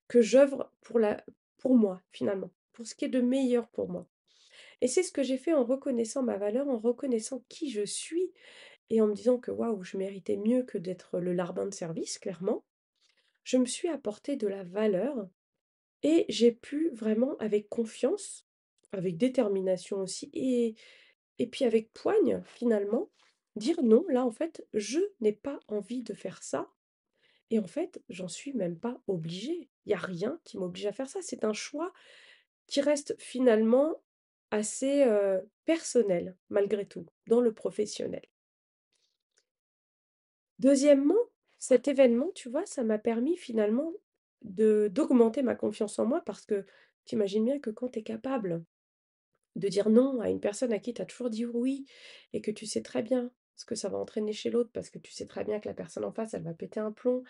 que 0.08 0.20
j'œuvre 0.20 0.70
pour 0.82 0.98
la 0.98 1.24
pour 1.58 1.76
moi, 1.76 2.02
finalement, 2.10 2.50
pour 2.72 2.86
ce 2.86 2.94
qui 2.94 3.04
est 3.04 3.08
de 3.08 3.20
meilleur 3.20 3.68
pour 3.68 3.88
moi. 3.88 4.08
Et 4.80 4.88
c'est 4.88 5.04
ce 5.04 5.12
que 5.12 5.22
j'ai 5.22 5.38
fait 5.38 5.52
en 5.52 5.64
reconnaissant 5.64 6.24
ma 6.24 6.36
valeur, 6.36 6.68
en 6.68 6.78
reconnaissant 6.78 7.44
qui 7.48 7.70
je 7.70 7.84
suis 7.84 8.32
et 8.90 9.00
en 9.00 9.06
me 9.06 9.14
disant 9.14 9.38
que 9.38 9.52
waouh, 9.52 9.82
je 9.84 9.96
méritais 9.96 10.36
mieux 10.36 10.64
que 10.64 10.76
d'être 10.76 11.20
le 11.20 11.32
larbin 11.32 11.66
de 11.66 11.74
service, 11.74 12.18
clairement. 12.18 12.64
Je 13.44 13.58
me 13.58 13.64
suis 13.64 13.88
apporté 13.88 14.36
de 14.36 14.48
la 14.48 14.64
valeur 14.64 15.28
et 16.02 16.26
j'ai 16.28 16.50
pu 16.50 16.90
vraiment 16.90 17.36
avec 17.38 17.68
confiance, 17.68 18.46
avec 18.92 19.16
détermination 19.18 19.98
aussi 20.00 20.30
et 21.38 21.46
puis 21.48 21.64
avec 21.64 21.92
poigne 21.94 22.42
finalement, 22.46 23.10
dire: 23.56 23.82
«Non, 23.82 24.04
là 24.08 24.24
en 24.26 24.30
fait, 24.32 24.66
je 24.74 25.00
n'ai 25.20 25.32
pas 25.32 25.60
envie 25.68 26.02
de 26.02 26.14
faire 26.14 26.42
ça 26.42 26.70
et 27.50 27.58
en 27.60 27.66
fait, 27.68 28.02
j'en 28.10 28.28
suis 28.28 28.54
même 28.54 28.78
pas 28.78 29.00
obligée. 29.08 29.70
Il 29.86 29.92
y 29.92 29.94
a 29.94 29.98
rien 29.98 30.40
qui 30.44 30.58
m'oblige 30.58 30.86
à 30.86 30.92
faire 30.92 31.08
ça. 31.10 31.20
C'est 31.22 31.44
un 31.44 31.52
choix 31.54 31.92
qui 32.68 32.80
reste 32.82 33.16
finalement 33.20 34.02
assez, 34.52 35.04
heu, 35.06 35.48
personnel 35.66 36.36
malgré 36.50 36.86
tout, 36.86 37.06
dans 37.28 37.40
le 37.42 37.54
professionnel». 37.54 38.22
Deuxièmement, 40.58 41.18
cet 41.58 41.88
événement, 41.88 42.30
tu 42.34 42.48
vois, 42.48 42.66
ça 42.66 42.82
m'a 42.84 42.98
permis 42.98 43.36
finalement 43.36 43.92
d'augmenter 44.42 45.42
ma 45.42 45.54
confiance 45.54 45.98
en 45.98 46.06
moi 46.06 46.20
parce 46.24 46.44
que 46.46 46.64
tu 47.04 47.14
imagines 47.14 47.44
bien 47.44 47.58
que 47.60 47.70
quand 47.70 47.88
tu 47.90 48.00
es 48.00 48.02
capable 48.02 48.64
de 49.56 49.68
dire 49.68 49.90
non 49.90 50.20
à 50.20 50.30
une 50.30 50.40
personne 50.40 50.72
à 50.72 50.78
qui 50.78 50.94
tu 50.94 51.02
as 51.02 51.06
toujours 51.06 51.30
dit 51.30 51.46
oui 51.46 51.86
et 52.32 52.40
que 52.40 52.50
tu 52.50 52.66
sais 52.66 52.82
très 52.82 53.02
bien 53.02 53.30
ce 53.56 53.64
que 53.64 53.74
ça 53.74 53.88
va 53.88 53.98
entraîner 53.98 54.32
chez 54.32 54.50
l'autre 54.50 54.70
parce 54.72 54.90
que 54.90 54.98
tu 54.98 55.12
sais 55.12 55.26
très 55.26 55.44
bien 55.44 55.60
que 55.60 55.68
la 55.68 55.74
personne 55.74 56.04
en 56.04 56.12
face, 56.12 56.34
elle 56.34 56.42
va 56.42 56.54
péter 56.54 56.80
un 56.80 56.92
plomb 56.92 57.22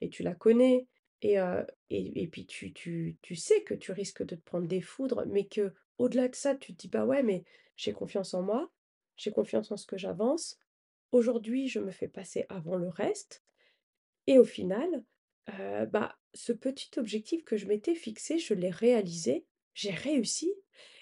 et 0.00 0.08
tu 0.10 0.22
la 0.22 0.34
connais 0.34 0.86
et, 1.22 1.36
et 1.90 2.22
et 2.22 2.28
puis 2.28 2.46
tu 2.46 2.72
tu 2.72 3.18
tu 3.22 3.36
sais 3.36 3.62
que 3.62 3.74
tu 3.74 3.92
risques 3.92 4.22
de 4.24 4.36
te 4.36 4.40
prendre 4.42 4.66
des 4.66 4.80
foudres, 4.80 5.24
mais 5.26 5.46
que 5.46 5.72
au 5.98 6.08
delà 6.08 6.28
de 6.28 6.34
ça, 6.34 6.54
tu 6.54 6.74
te 6.74 6.78
dis: 6.82 6.88
«Bah, 6.88 7.04
ouais, 7.04 7.22
mais 7.22 7.44
j'ai 7.76 7.92
confiance 7.92 8.32
en 8.34 8.42
moi, 8.42 8.70
j'ai 9.16 9.30
confiance 9.32 9.70
en 9.70 9.76
ce 9.76 9.86
que 9.86 9.98
j'avance. 9.98 10.58
Aujourd'hui, 11.12 11.68
je 11.68 11.78
me 11.80 11.90
fais 11.90 12.08
passer 12.08 12.46
avant 12.48 12.76
le 12.76 12.88
reste» 12.88 13.42
et 14.26 14.38
au 14.38 14.44
final, 14.44 15.04
bah, 15.48 16.16
ce 16.34 16.52
petit 16.52 16.90
objectif 16.98 17.44
que 17.44 17.56
je 17.56 17.66
m'étais 17.66 17.94
fixé, 17.94 18.38
je 18.38 18.54
l'ai 18.54 18.70
réalisé, 18.70 19.46
j'ai 19.74 19.90
réussi 19.90 20.54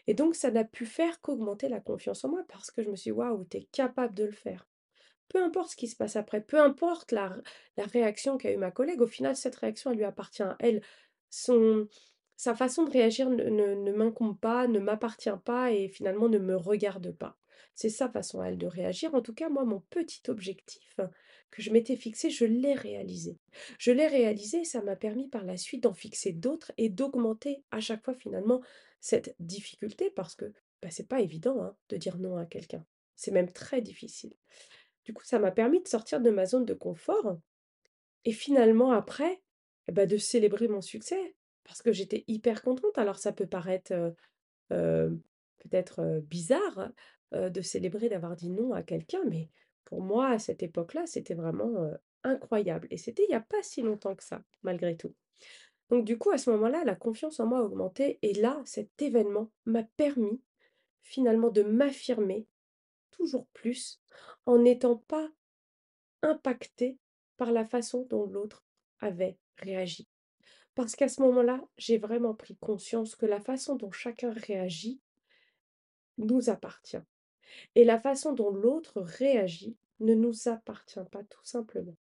et 0.08 0.14
donc 0.14 0.34
ça 0.34 0.50
n'a 0.50 0.64
pu 0.64 0.86
faire 0.86 1.20
qu'augmenter 1.20 1.68
la 1.68 1.80
confiance 1.80 2.24
en 2.24 2.30
moi 2.30 2.42
parce 2.48 2.72
que 2.72 2.82
je 2.82 2.90
me 2.90 2.96
suis 2.96 3.10
dit: 3.10 3.16
«Waouh, 3.16 3.44
tu 3.44 3.58
es 3.58 3.68
capable 3.70 4.14
de 4.14 4.24
le 4.24 4.32
faire». 4.32 4.66
Peu 5.28 5.42
importe 5.42 5.72
ce 5.72 5.76
qui 5.76 5.86
se 5.86 5.96
passe 5.96 6.16
après, 6.16 6.40
peu 6.40 6.58
importe 6.58 7.12
la 7.12 7.36
la 7.76 7.84
réaction 7.84 8.38
qu'a 8.38 8.50
eu 8.50 8.56
ma 8.56 8.70
collègue, 8.70 9.02
au 9.02 9.06
final, 9.06 9.36
cette 9.36 9.56
réaction, 9.56 9.90
elle 9.92 9.98
lui 9.98 10.04
appartient 10.04 10.42
à 10.42 10.56
elle. 10.60 10.82
Son 11.30 11.86
sa 12.36 12.54
façon 12.54 12.84
de 12.84 12.90
réagir 12.90 13.28
ne 13.30 13.44
ne 13.44 13.74
ne 13.74 13.92
m'incombe 13.92 14.38
pas, 14.38 14.66
ne 14.66 14.78
m'appartient 14.78 15.28
pas 15.44 15.72
et 15.72 15.88
finalement 15.88 16.28
ne 16.28 16.38
me 16.38 16.56
regarde 16.56 17.12
pas. 17.12 17.36
C'est 17.74 17.90
sa 17.90 18.08
façon 18.08 18.40
à 18.40 18.46
elle 18.48 18.58
de 18.58 18.66
réagir. 18.66 19.14
En 19.14 19.20
tout 19.20 19.34
cas, 19.34 19.48
moi, 19.50 19.64
mon 19.64 19.80
petit 19.90 20.22
objectif 20.28 20.98
que 21.50 21.62
je 21.62 21.70
m'étais 21.70 21.96
fixé, 21.96 22.30
je 22.30 22.44
l'ai 22.44 22.74
réalisé. 22.74 23.38
Je 23.78 23.92
l'ai 23.92 24.06
réalisé 24.06 24.60
et 24.60 24.64
ça 24.64 24.82
m'a 24.82 24.96
permis 24.96 25.28
par 25.28 25.44
la 25.44 25.56
suite 25.56 25.82
d'en 25.82 25.94
fixer 25.94 26.32
d'autres 26.32 26.72
et 26.78 26.88
d'augmenter 26.88 27.62
à 27.70 27.80
chaque 27.80 28.04
fois 28.04 28.14
finalement 28.14 28.62
cette 29.00 29.34
difficulté 29.38 30.10
parce 30.10 30.34
que, 30.34 30.46
bah, 30.82 30.90
c'est 30.90 31.08
pas 31.08 31.20
évident, 31.20 31.62
hein, 31.62 31.76
de 31.88 31.96
dire 31.96 32.18
non 32.18 32.36
à 32.36 32.46
quelqu'un. 32.46 32.84
C'est 33.16 33.30
même 33.30 33.50
très 33.50 33.80
difficile. 33.80 34.32
Du 35.04 35.12
coup, 35.12 35.24
ça 35.24 35.38
m'a 35.38 35.50
permis 35.50 35.82
de 35.82 35.88
sortir 35.88 36.20
de 36.20 36.30
ma 36.30 36.46
zone 36.46 36.64
de 36.64 36.74
confort 36.74 37.38
et 38.24 38.32
finalement 38.32 38.92
après, 38.92 39.42
et 39.88 39.92
bah, 39.92 40.06
de 40.06 40.16
célébrer 40.16 40.68
mon 40.68 40.80
succès 40.80 41.34
parce 41.64 41.82
que 41.82 41.92
j'étais 41.92 42.24
hyper 42.28 42.62
contente. 42.62 42.96
Alors 42.96 43.18
ça 43.18 43.32
peut 43.32 43.46
paraître, 43.46 43.92
heu, 44.72 45.22
peut-être, 45.58 46.20
bizarre, 46.22 46.90
de 47.32 47.60
célébrer 47.60 48.08
d'avoir 48.08 48.36
dit 48.36 48.50
non 48.50 48.72
à 48.72 48.82
quelqu'un, 48.82 49.22
mais 49.28 49.50
pour 49.84 50.02
moi, 50.02 50.28
à 50.28 50.38
cette 50.38 50.62
époque-là, 50.62 51.06
c'était 51.06 51.34
vraiment, 51.34 51.90
incroyable 52.24 52.86
et 52.90 52.96
c'était 52.96 53.24
il 53.28 53.30
y 53.30 53.34
a 53.34 53.40
pas 53.40 53.62
si 53.62 53.82
longtemps 53.82 54.14
que 54.14 54.24
ça, 54.24 54.42
malgré 54.62 54.96
tout. 54.96 55.14
Donc 55.90 56.04
du 56.04 56.18
coup, 56.18 56.30
à 56.30 56.38
ce 56.38 56.50
moment-là, 56.50 56.84
la 56.84 56.94
confiance 56.94 57.40
en 57.40 57.46
moi 57.46 57.60
a 57.60 57.62
augmenté 57.62 58.18
et 58.22 58.34
là, 58.34 58.60
cet 58.64 59.00
événement 59.00 59.50
m'a 59.64 59.82
permis 59.82 60.40
finalement 61.02 61.50
de 61.50 61.62
m'affirmer 61.62 62.46
toujours 63.10 63.46
plus 63.54 64.00
en 64.46 64.58
n'étant 64.58 64.96
pas 64.96 65.28
impactée 66.22 66.98
par 67.36 67.52
la 67.52 67.64
façon 67.64 68.06
dont 68.10 68.26
l'autre 68.26 68.64
avait 69.00 69.38
réagi. 69.56 70.08
Parce 70.74 70.94
qu'à 70.94 71.08
ce 71.08 71.22
moment-là, 71.22 71.60
j'ai 71.76 71.98
vraiment 71.98 72.34
pris 72.34 72.56
conscience 72.56 73.16
que 73.16 73.26
la 73.26 73.40
façon 73.40 73.76
dont 73.76 73.90
chacun 73.90 74.30
réagit 74.30 75.00
nous 76.18 76.50
appartient 76.50 77.00
et 77.74 77.84
la 77.84 77.98
façon 77.98 78.32
dont 78.32 78.50
l'autre 78.50 79.00
réagit 79.00 79.76
ne 80.00 80.14
nous 80.14 80.48
appartient 80.48 81.00
pas 81.10 81.24
tout 81.24 81.44
simplement. 81.44 81.96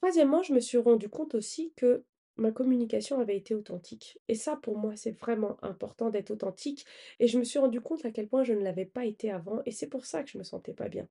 Troisièmement, 0.00 0.42
je 0.42 0.54
me 0.54 0.60
suis 0.60 0.78
rendu 0.78 1.08
compte 1.08 1.34
aussi 1.34 1.72
que 1.76 2.04
ma 2.36 2.52
communication 2.52 3.20
avait 3.20 3.36
été 3.36 3.54
authentique 3.54 4.18
et 4.28 4.34
ça 4.34 4.56
pour 4.56 4.78
moi 4.78 4.96
c'est 4.96 5.10
vraiment 5.10 5.62
important 5.62 6.08
d'être 6.08 6.30
authentique 6.30 6.86
et 7.18 7.26
je 7.28 7.38
me 7.38 7.44
suis 7.44 7.58
rendu 7.58 7.82
compte 7.82 8.04
à 8.06 8.10
quel 8.10 8.28
point 8.28 8.44
je 8.44 8.54
ne 8.54 8.62
l'avais 8.62 8.86
pas 8.86 9.04
été 9.04 9.30
avant 9.30 9.60
et 9.66 9.72
c'est 9.72 9.88
pour 9.88 10.06
ça 10.06 10.22
que 10.22 10.30
je 10.30 10.38
me 10.38 10.42
sentais 10.42 10.72
pas 10.72 10.88
bien. 10.88 11.06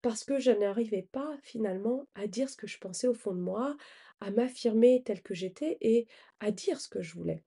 Parce 0.00 0.24
que 0.24 0.38
je 0.38 0.50
n'arrivais 0.50 1.06
pas 1.12 1.36
finalement 1.42 2.06
à 2.14 2.26
dire 2.26 2.48
ce 2.48 2.56
que 2.56 2.66
je 2.66 2.78
pensais 2.78 3.08
au 3.08 3.14
fond 3.14 3.34
de 3.34 3.40
moi, 3.40 3.76
à 4.20 4.30
m'affirmer 4.30 5.02
telle 5.04 5.22
que 5.22 5.34
j'étais 5.34 5.76
et 5.82 6.06
à 6.40 6.50
dire 6.50 6.80
ce 6.80 6.88
que 6.88 7.02
je 7.02 7.14
voulais. 7.14 7.44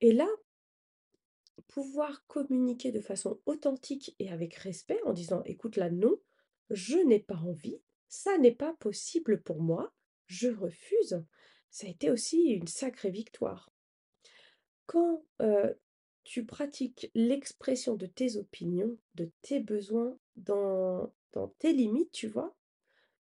Et 0.00 0.12
là, 0.12 0.28
pouvoir 1.66 2.24
communiquer 2.26 2.92
de 2.92 3.00
façon 3.00 3.40
authentique 3.46 4.14
et 4.18 4.30
avec 4.30 4.54
respect 4.54 5.00
en 5.04 5.12
disant: 5.12 5.42
«Écoute 5.46 5.76
là, 5.76 5.90
non, 5.90 6.16
je 6.70 6.98
n'ai 6.98 7.18
pas 7.20 7.36
envie, 7.36 7.80
ça 8.08 8.38
n'est 8.38 8.54
pas 8.54 8.74
possible 8.74 9.42
pour 9.42 9.60
moi, 9.60 9.92
je 10.28 10.48
refuse», 10.48 11.22
ça 11.70 11.86
a 11.86 11.90
été 11.90 12.10
aussi 12.10 12.50
une 12.50 12.68
sacrée 12.68 13.10
victoire. 13.10 13.70
Quand, 14.86 15.24
tu 16.24 16.44
pratiques 16.44 17.10
l'expression 17.14 17.94
de 17.94 18.06
tes 18.06 18.36
opinions, 18.36 18.96
de 19.14 19.30
tes 19.42 19.60
besoins 19.60 20.16
dans 20.36 21.12
dans 21.32 21.48
tes 21.58 21.72
limites, 21.72 22.12
tu 22.12 22.26
vois? 22.28 22.56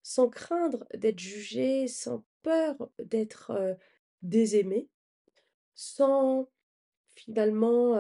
Sans 0.04 0.30
craindre 0.30 0.86
d'être 0.94 1.20
jugé, 1.20 1.88
sans 1.88 2.24
peur 2.44 2.90
d'être, 3.00 3.78
désaimé, 4.22 4.90
sans 5.76 6.50
finalement, 7.16 7.96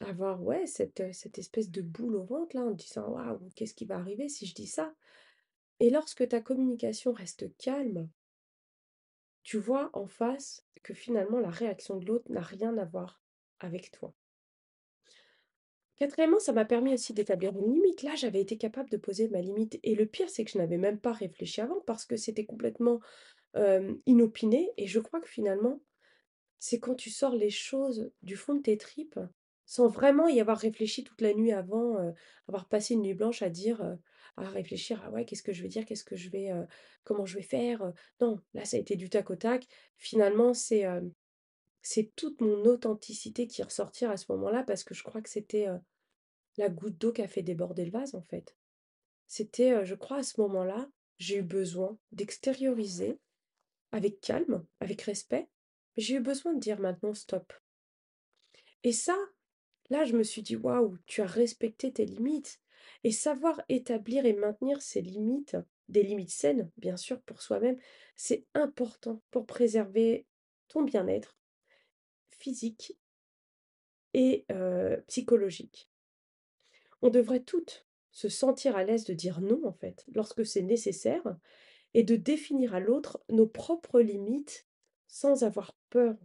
avoir, 0.00 0.42
ouais, 0.42 0.66
cette, 0.66 1.12
cette 1.12 1.38
espèce 1.38 1.70
de 1.70 1.82
boule 1.82 2.16
au 2.16 2.24
ventre 2.24 2.56
là, 2.56 2.62
en 2.62 2.70
disant: 2.70 3.08
«Waouh, 3.10 3.50
qu'est-ce 3.54 3.74
qui 3.74 3.84
va 3.84 3.96
arriver 3.96 4.28
si 4.28 4.46
je 4.46 4.54
dis 4.54 4.66
ça?» 4.66 4.94
et 5.80 5.90
lorsque 5.90 6.28
ta 6.28 6.40
communication 6.40 7.12
reste 7.12 7.56
calme 7.56 8.08
tu 9.42 9.58
vois 9.58 9.90
en 9.92 10.06
face 10.06 10.66
que 10.82 10.94
finalement 10.94 11.38
la 11.38 11.50
réaction 11.50 11.96
de 11.96 12.06
l'autre 12.06 12.30
n'a 12.30 12.40
rien 12.40 12.76
à 12.78 12.84
voir 12.84 13.20
avec 13.58 13.90
toi. 13.90 14.14
Quatrièmement, 15.96 16.38
ça 16.38 16.54
m'a 16.54 16.64
permis 16.64 16.94
aussi 16.94 17.12
d'établir 17.12 17.54
une 17.58 17.74
limite. 17.74 18.02
Là, 18.02 18.14
j'avais 18.14 18.40
été 18.40 18.56
capable 18.56 18.88
de 18.88 18.96
poser 18.96 19.28
ma 19.28 19.42
limite 19.42 19.78
et 19.82 19.94
le 19.94 20.06
pire, 20.06 20.30
c'est 20.30 20.46
que 20.46 20.50
je 20.50 20.56
n'avais 20.56 20.78
même 20.78 20.98
pas 20.98 21.12
réfléchi 21.12 21.60
avant 21.60 21.80
parce 21.86 22.06
que 22.06 22.16
c'était 22.16 22.46
complètement, 22.46 23.00
inopiné 24.06 24.70
et 24.76 24.86
je 24.86 25.00
crois 25.00 25.20
que 25.20 25.28
finalement, 25.28 25.80
c'est 26.60 26.78
quand 26.78 26.94
tu 26.94 27.10
sors 27.10 27.34
les 27.34 27.50
choses 27.50 28.12
du 28.22 28.36
fond 28.36 28.54
de 28.54 28.62
tes 28.62 28.78
tripes, 28.78 29.18
sans 29.66 29.88
vraiment 29.88 30.28
y 30.28 30.40
avoir 30.40 30.56
réfléchi 30.56 31.02
toute 31.02 31.20
la 31.20 31.34
nuit 31.34 31.52
avant, 31.52 32.14
avoir 32.46 32.68
passé 32.68 32.94
une 32.94 33.02
nuit 33.02 33.14
blanche 33.14 33.42
à 33.42 33.50
dire, 33.50 33.82
à 34.46 34.50
réfléchir: 34.50 35.00
«Ah 35.04 35.10
ouais, 35.10 35.24
qu'est-ce 35.24 35.42
que 35.42 35.52
je 35.52 35.62
vais 35.62 35.68
dire? 35.68 35.84
Qu'est-ce 35.84 36.04
que 36.04 36.16
je 36.16 36.30
vais, 36.30 36.50
heu, 36.52 36.66
comment 37.04 37.26
je 37.26 37.36
vais 37.36 37.42
faire?» 37.42 37.82
heu, 37.84 37.92
non, 38.20 38.40
là, 38.54 38.64
ça 38.64 38.76
a 38.76 38.80
été 38.80 38.96
du 38.96 39.10
tac 39.10 39.30
au 39.30 39.36
tac. 39.36 39.66
Finalement, 39.96 40.54
c'est, 40.54 40.84
c'est 41.82 42.12
toute 42.16 42.40
mon 42.40 42.64
authenticité 42.66 43.46
qui 43.46 43.60
est 43.60 43.64
ressortie 43.64 44.04
à 44.04 44.16
ce 44.16 44.30
moment-là 44.32 44.62
parce 44.64 44.84
que 44.84 44.94
je 44.94 45.02
crois 45.02 45.22
que 45.22 45.30
c'était, 45.30 45.66
la 46.56 46.68
goutte 46.68 46.98
d'eau 46.98 47.12
qui 47.12 47.22
a 47.22 47.28
fait 47.28 47.42
déborder 47.42 47.84
le 47.84 47.90
vase, 47.90 48.14
en 48.14 48.22
fait. 48.22 48.56
C'était, 49.26 49.84
je 49.86 49.94
crois 49.94 50.18
à 50.18 50.22
ce 50.22 50.40
moment-là, 50.40 50.90
j'ai 51.18 51.36
eu 51.36 51.42
besoin 51.42 51.96
d'extérioriser 52.12 53.18
avec 53.92 54.20
calme, 54.20 54.64
avec 54.80 55.02
respect, 55.02 55.48
j'ai 55.96 56.14
eu 56.16 56.20
besoin 56.20 56.54
de 56.54 56.60
dire 56.60 56.80
maintenant: 56.80 57.14
«Stop». 57.14 57.52
Et 58.82 58.92
ça, 58.92 59.16
là, 59.90 60.04
je 60.04 60.16
me 60.16 60.22
suis 60.22 60.42
dit: 60.42 60.56
«Waouh, 60.56 60.96
tu 61.06 61.20
as 61.22 61.26
respecté 61.26 61.92
tes 61.92 62.06
limites» 62.06 62.60
et 63.04 63.12
savoir 63.12 63.60
établir 63.68 64.26
et 64.26 64.32
maintenir 64.32 64.82
ses 64.82 65.00
limites, 65.00 65.56
des 65.88 66.02
limites 66.02 66.30
saines, 66.30 66.70
bien 66.76 66.96
sûr, 66.96 67.20
pour 67.22 67.42
soi-même, 67.42 67.78
c'est 68.16 68.46
important 68.54 69.22
pour 69.30 69.46
préserver 69.46 70.26
ton 70.68 70.82
bien-être 70.82 71.36
physique 72.28 72.96
et 74.14 74.46
psychologique. 75.06 75.90
On 77.02 77.10
devrait 77.10 77.42
toutes 77.42 77.86
se 78.12 78.28
sentir 78.28 78.76
à 78.76 78.84
l'aise 78.84 79.04
de 79.04 79.14
dire 79.14 79.40
non, 79.40 79.64
en 79.64 79.72
fait, 79.72 80.04
lorsque 80.12 80.44
c'est 80.44 80.62
nécessaire 80.62 81.36
et 81.94 82.02
de 82.02 82.16
définir 82.16 82.74
à 82.74 82.80
l'autre 82.80 83.22
nos 83.28 83.46
propres 83.46 84.00
limites 84.00 84.66
sans 85.08 85.42
avoir 85.42 85.76
peur 85.90 86.16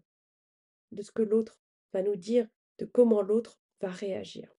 de 0.92 1.02
ce 1.02 1.12
que 1.12 1.22
l'autre 1.22 1.60
va 1.94 2.02
nous 2.02 2.16
dire, 2.16 2.48
de 2.78 2.86
comment 2.86 3.22
l'autre 3.22 3.60
va 3.82 3.90
réagir. 3.90 4.55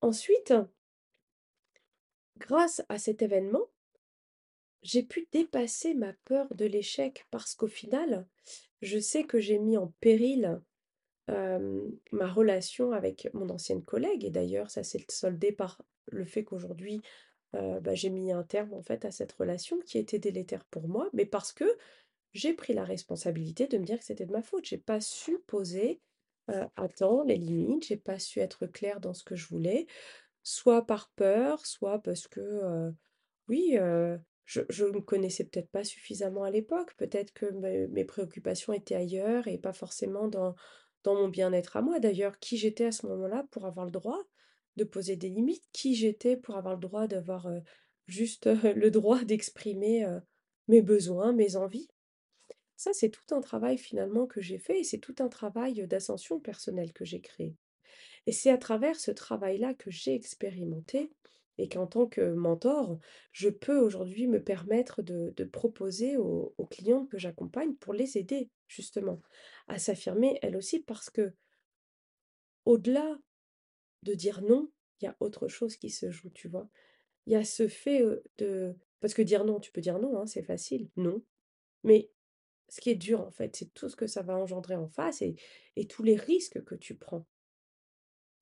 Ensuite, 0.00 0.54
grâce 2.38 2.82
à 2.88 2.98
cet 2.98 3.22
événement, 3.22 3.66
j'ai 4.82 5.02
pu 5.02 5.28
dépasser 5.30 5.94
ma 5.94 6.12
peur 6.24 6.46
de 6.54 6.64
l'échec 6.64 7.26
parce 7.30 7.54
qu'au 7.54 7.66
final, 7.66 8.26
je 8.80 8.98
sais 8.98 9.24
que 9.24 9.38
j'ai 9.38 9.58
mis 9.58 9.76
en 9.76 9.88
péril, 10.00 10.60
ma 11.28 12.32
relation 12.32 12.92
avec 12.92 13.28
mon 13.34 13.50
ancienne 13.50 13.84
collègue 13.84 14.24
et 14.24 14.30
d'ailleurs 14.30 14.70
ça 14.70 14.82
s'est 14.82 15.04
soldé 15.08 15.52
par 15.52 15.80
le 16.06 16.24
fait 16.24 16.44
qu'aujourd'hui, 16.44 17.02
bah, 17.52 17.94
j'ai 17.94 18.10
mis 18.10 18.32
un 18.32 18.42
terme 18.42 18.80
à 18.88 19.10
cette 19.10 19.32
relation 19.32 19.78
qui 19.80 19.98
était 19.98 20.18
délétère 20.18 20.64
pour 20.64 20.88
moi, 20.88 21.08
mais 21.12 21.26
parce 21.26 21.52
que 21.52 21.64
j'ai 22.32 22.54
pris 22.54 22.72
la 22.72 22.84
responsabilité 22.84 23.66
de 23.66 23.76
me 23.78 23.84
dire 23.84 23.98
que 23.98 24.04
c'était 24.04 24.26
de 24.26 24.32
ma 24.32 24.42
faute. 24.42 24.64
J'ai 24.64 24.78
pas 24.78 25.00
su 25.00 25.38
poser, 25.46 26.00
heu, 26.50 26.66
à 26.76 26.88
temps 26.88 27.22
les 27.24 27.36
limites, 27.36 27.86
j'ai 27.86 27.96
pas 27.96 28.18
su 28.18 28.40
être 28.40 28.66
claire 28.66 29.00
dans 29.00 29.14
ce 29.14 29.24
que 29.24 29.36
je 29.36 29.48
voulais, 29.48 29.86
soit 30.42 30.86
par 30.86 31.10
peur, 31.16 31.66
soit 31.66 32.00
parce 32.02 32.28
que, 32.28 32.40
heu, 32.40 32.94
oui, 33.48 33.76
heu, 33.78 34.20
je 34.46 34.62
je 34.70 34.84
me 34.86 35.00
connaissais 35.00 35.44
peut-être 35.44 35.70
pas 35.70 35.84
suffisamment 35.84 36.44
à 36.44 36.50
l'époque, 36.50 36.94
peut-être 36.96 37.32
que 37.32 37.46
me 37.52 37.86
mes 37.88 38.04
préoccupations 38.04 38.72
étaient 38.72 38.94
ailleurs 38.96 39.48
et 39.48 39.58
pas 39.58 39.72
forcément 39.72 40.28
dans 40.28 40.54
dans 41.04 41.14
mon 41.14 41.28
bien-être 41.28 41.76
à 41.76 41.82
moi. 41.82 42.00
D'ailleurs, 42.00 42.38
qui 42.40 42.56
j'étais 42.58 42.86
à 42.86 42.92
ce 42.92 43.06
moment-là 43.06 43.46
pour 43.50 43.66
avoir 43.66 43.86
le 43.86 43.92
droit 43.92 44.20
de 44.76 44.84
poser 44.84 45.16
des 45.16 45.28
limites? 45.30 45.64
Qui 45.72 45.94
j'étais 45.94 46.36
pour 46.36 46.56
avoir 46.56 46.74
le 46.74 46.80
droit 46.80 47.06
d'avoir, 47.06 47.48
heu, 47.48 47.62
juste, 48.06 48.46
le 48.76 48.90
droit 48.90 49.22
d'exprimer, 49.24 50.04
mes 50.68 50.82
besoins, 50.82 51.32
mes 51.32 51.56
envies? 51.56 51.88
Ça, 52.80 52.94
c'est 52.94 53.10
tout 53.10 53.34
un 53.34 53.42
travail 53.42 53.76
finalement 53.76 54.26
que 54.26 54.40
j'ai 54.40 54.56
fait 54.56 54.80
et 54.80 54.84
c'est 54.84 55.00
tout 55.00 55.16
un 55.18 55.28
travail, 55.28 55.86
d'ascension 55.86 56.40
personnelle 56.40 56.94
que 56.94 57.04
j'ai 57.04 57.20
créé. 57.20 57.54
Et 58.24 58.32
c'est 58.32 58.48
à 58.48 58.56
travers 58.56 58.98
ce 58.98 59.10
travail-là 59.10 59.74
que 59.74 59.90
j'ai 59.90 60.14
expérimenté 60.14 61.12
et 61.58 61.68
qu'en 61.68 61.86
tant 61.86 62.06
que 62.06 62.32
mentor, 62.32 62.98
je 63.32 63.50
peux 63.50 63.78
aujourd'hui 63.78 64.28
me 64.28 64.42
permettre 64.42 65.02
de 65.02 65.44
proposer 65.44 66.16
aux 66.16 66.66
clientes 66.70 67.10
que 67.10 67.18
j'accompagne 67.18 67.74
pour 67.74 67.92
les 67.92 68.16
aider 68.16 68.48
justement 68.66 69.20
à 69.68 69.78
s'affirmer 69.78 70.38
elles 70.40 70.56
aussi 70.56 70.78
parce 70.78 71.10
que 71.10 71.34
au-delà 72.64 73.18
de 74.04 74.14
dire 74.14 74.40
non, 74.40 74.70
il 75.02 75.04
y 75.04 75.08
a 75.08 75.18
autre 75.20 75.48
chose 75.48 75.76
qui 75.76 75.90
se 75.90 76.10
joue, 76.10 76.30
tu 76.30 76.48
vois? 76.48 76.70
Il 77.26 77.34
y 77.34 77.36
a 77.36 77.44
ce 77.44 77.68
fait, 77.68 78.02
de 78.38 78.74
parce 79.00 79.12
que 79.12 79.20
dire 79.20 79.44
non, 79.44 79.60
tu 79.60 79.70
peux 79.70 79.82
dire 79.82 79.98
non, 79.98 80.18
hein, 80.18 80.24
c'est 80.24 80.42
facile, 80.42 80.88
non. 80.96 81.22
Mais 81.84 82.10
ce 82.70 82.80
qui 82.80 82.90
est 82.90 82.96
dur 82.96 83.20
en 83.20 83.30
fait, 83.30 83.54
c'est 83.56 83.72
tout 83.74 83.88
ce 83.88 83.96
que 83.96 84.06
ça 84.06 84.22
va 84.22 84.36
engendrer 84.36 84.76
en 84.76 84.88
face 84.88 85.22
et 85.22 85.86
tous 85.86 86.02
les 86.02 86.16
risques 86.16 86.64
que 86.64 86.74
tu 86.74 86.94
prends 86.94 87.26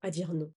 à 0.02 0.10
dire 0.10 0.32
non. 0.34 0.52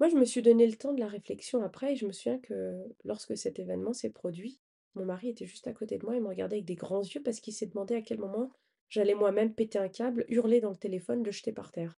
Moi, 0.00 0.08
je 0.08 0.16
me 0.16 0.24
suis 0.24 0.40
donné 0.40 0.66
le 0.66 0.76
temps 0.76 0.94
de 0.94 1.00
la 1.00 1.06
réflexion 1.06 1.62
après 1.62 1.92
et 1.92 1.96
je 1.96 2.06
me 2.06 2.12
souviens 2.12 2.38
que 2.38 2.82
lorsque 3.04 3.36
cet 3.36 3.58
événement 3.58 3.92
s'est 3.92 4.10
produit, 4.10 4.58
mon 4.94 5.04
mari 5.04 5.28
était 5.28 5.44
juste 5.44 5.66
à 5.66 5.74
côté 5.74 5.98
de 5.98 6.06
moi 6.06 6.16
et 6.16 6.20
me 6.20 6.28
regardait 6.28 6.56
avec 6.56 6.64
des 6.64 6.74
grands 6.74 7.02
yeux 7.02 7.22
parce 7.22 7.38
qu'il 7.40 7.52
s'est 7.52 7.66
demandé 7.66 7.94
à 7.94 8.00
quel 8.00 8.18
moment 8.18 8.50
j'allais 8.88 9.14
moi-même 9.14 9.54
péter 9.54 9.78
un 9.78 9.90
câble, 9.90 10.24
hurler 10.28 10.62
dans 10.62 10.70
le 10.70 10.76
téléphone, 10.76 11.22
le 11.22 11.30
jeter 11.30 11.52
par 11.52 11.70
terre. 11.70 11.98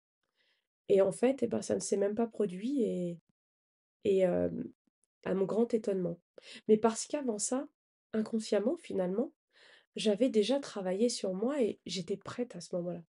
Et 0.89 1.03
en 1.03 1.13
fait, 1.13 1.43
eh 1.43 1.47
ben, 1.47 1.61
ça 1.61 1.75
ne 1.75 1.81
s'est 1.81 1.99
même 1.99 2.15
pas 2.15 2.27
produit 2.27 3.19
et, 4.05 4.25
à 4.25 5.35
mon 5.35 5.45
grand 5.45 5.73
étonnement. 5.75 6.19
Mais 6.69 6.79
parce 6.79 7.07
qu'avant 7.07 7.39
ça, 7.39 7.69
inconsciemment 8.13 8.77
finalement, 8.77 9.33
j'avais 9.97 10.29
déjà 10.29 10.61
travaillé 10.61 11.09
sur 11.09 11.35
moi 11.35 11.61
et 11.63 11.81
j'étais 11.87 12.17
prête 12.17 12.55
à 12.57 12.61
ce 12.61 12.75
moment-là. 12.77 13.03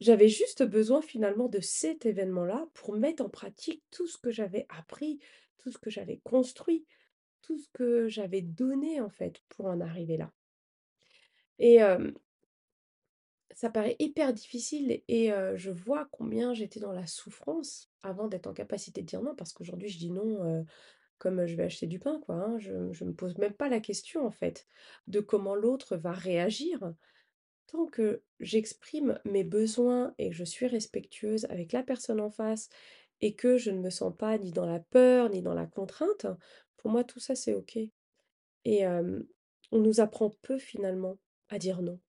J'avais 0.00 0.28
juste 0.28 0.62
besoin 0.62 1.02
finalement 1.02 1.48
de 1.48 1.60
cet 1.60 2.06
événement-là 2.06 2.66
pour 2.74 2.94
mettre 2.94 3.24
en 3.24 3.28
pratique 3.28 3.82
tout 3.90 4.06
ce 4.06 4.18
que 4.18 4.30
j'avais 4.30 4.66
appris, 4.68 5.18
tout 5.58 5.70
ce 5.70 5.78
que 5.78 5.90
j'avais 5.90 6.20
construit, 6.24 6.84
tout 7.42 7.58
ce 7.58 7.68
que 7.72 8.08
j'avais 8.08 8.42
donné 8.42 9.00
en 9.00 9.10
fait 9.10 9.40
pour 9.48 9.66
en 9.66 9.80
arriver 9.80 10.16
là. 10.16 10.32
Et 11.58 11.78
ça 13.54 13.70
paraît 13.70 13.96
hyper 14.00 14.32
difficile 14.32 15.02
et 15.06 15.30
je 15.54 15.70
vois 15.70 16.08
combien 16.10 16.54
j'étais 16.54 16.80
dans 16.80 16.92
la 16.92 17.06
souffrance 17.06 17.90
avant 18.02 18.26
d'être 18.26 18.48
en 18.48 18.54
capacité 18.54 19.02
de 19.02 19.06
dire 19.06 19.22
non, 19.22 19.34
parce 19.36 19.52
qu'aujourd'hui 19.52 19.88
je 19.88 19.98
dis 19.98 20.10
non, 20.10 20.64
je 21.46 21.54
vais 21.56 21.64
acheter 21.64 21.86
du 21.86 21.98
pain 21.98 22.20
quoi, 22.20 22.36
hein. 22.36 22.58
Je 22.58 22.92
je 22.92 23.04
me 23.04 23.12
pose 23.14 23.38
même 23.38 23.54
pas 23.54 23.68
la 23.68 23.80
question 23.80 24.26
en 24.26 24.30
fait 24.30 24.66
de 25.06 25.20
comment 25.20 25.54
l'autre 25.54 25.96
va 25.96 26.12
réagir. 26.12 26.92
Tant 27.66 27.86
que 27.86 28.22
j'exprime 28.40 29.18
mes 29.24 29.44
besoins 29.44 30.14
et 30.18 30.30
que 30.30 30.36
je 30.36 30.44
suis 30.44 30.66
respectueuse 30.66 31.46
avec 31.46 31.72
la 31.72 31.82
personne 31.82 32.20
en 32.20 32.30
face 32.30 32.68
et 33.20 33.34
que 33.34 33.56
je 33.56 33.70
ne 33.70 33.80
me 33.80 33.90
sens 33.90 34.12
pas 34.16 34.38
ni 34.38 34.52
dans 34.52 34.66
la 34.66 34.80
peur 34.80 35.30
ni 35.30 35.42
dans 35.42 35.54
la 35.54 35.66
contrainte, 35.66 36.26
pour 36.76 36.90
moi 36.90 37.04
tout 37.04 37.20
ça 37.20 37.34
c'est 37.34 37.54
OK. 37.54 37.78
Et 38.64 38.86
on 38.86 39.78
nous 39.78 40.00
apprend 40.00 40.30
peu 40.42 40.58
finalement 40.58 41.18
à 41.48 41.58
dire 41.58 41.82
non. 41.82 42.00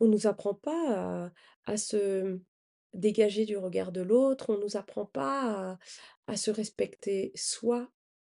On 0.00 0.08
nous 0.08 0.26
apprend 0.26 0.54
pas 0.54 1.32
à 1.64 1.76
se 1.76 2.40
dégager 2.94 3.44
du 3.44 3.56
regard 3.56 3.92
de 3.92 4.00
l'autre, 4.00 4.50
on 4.50 4.58
nous 4.58 4.76
apprend 4.76 5.06
pas 5.06 5.78
à 6.26 6.36
se 6.36 6.50
respecter 6.50 7.32
soi 7.34 7.90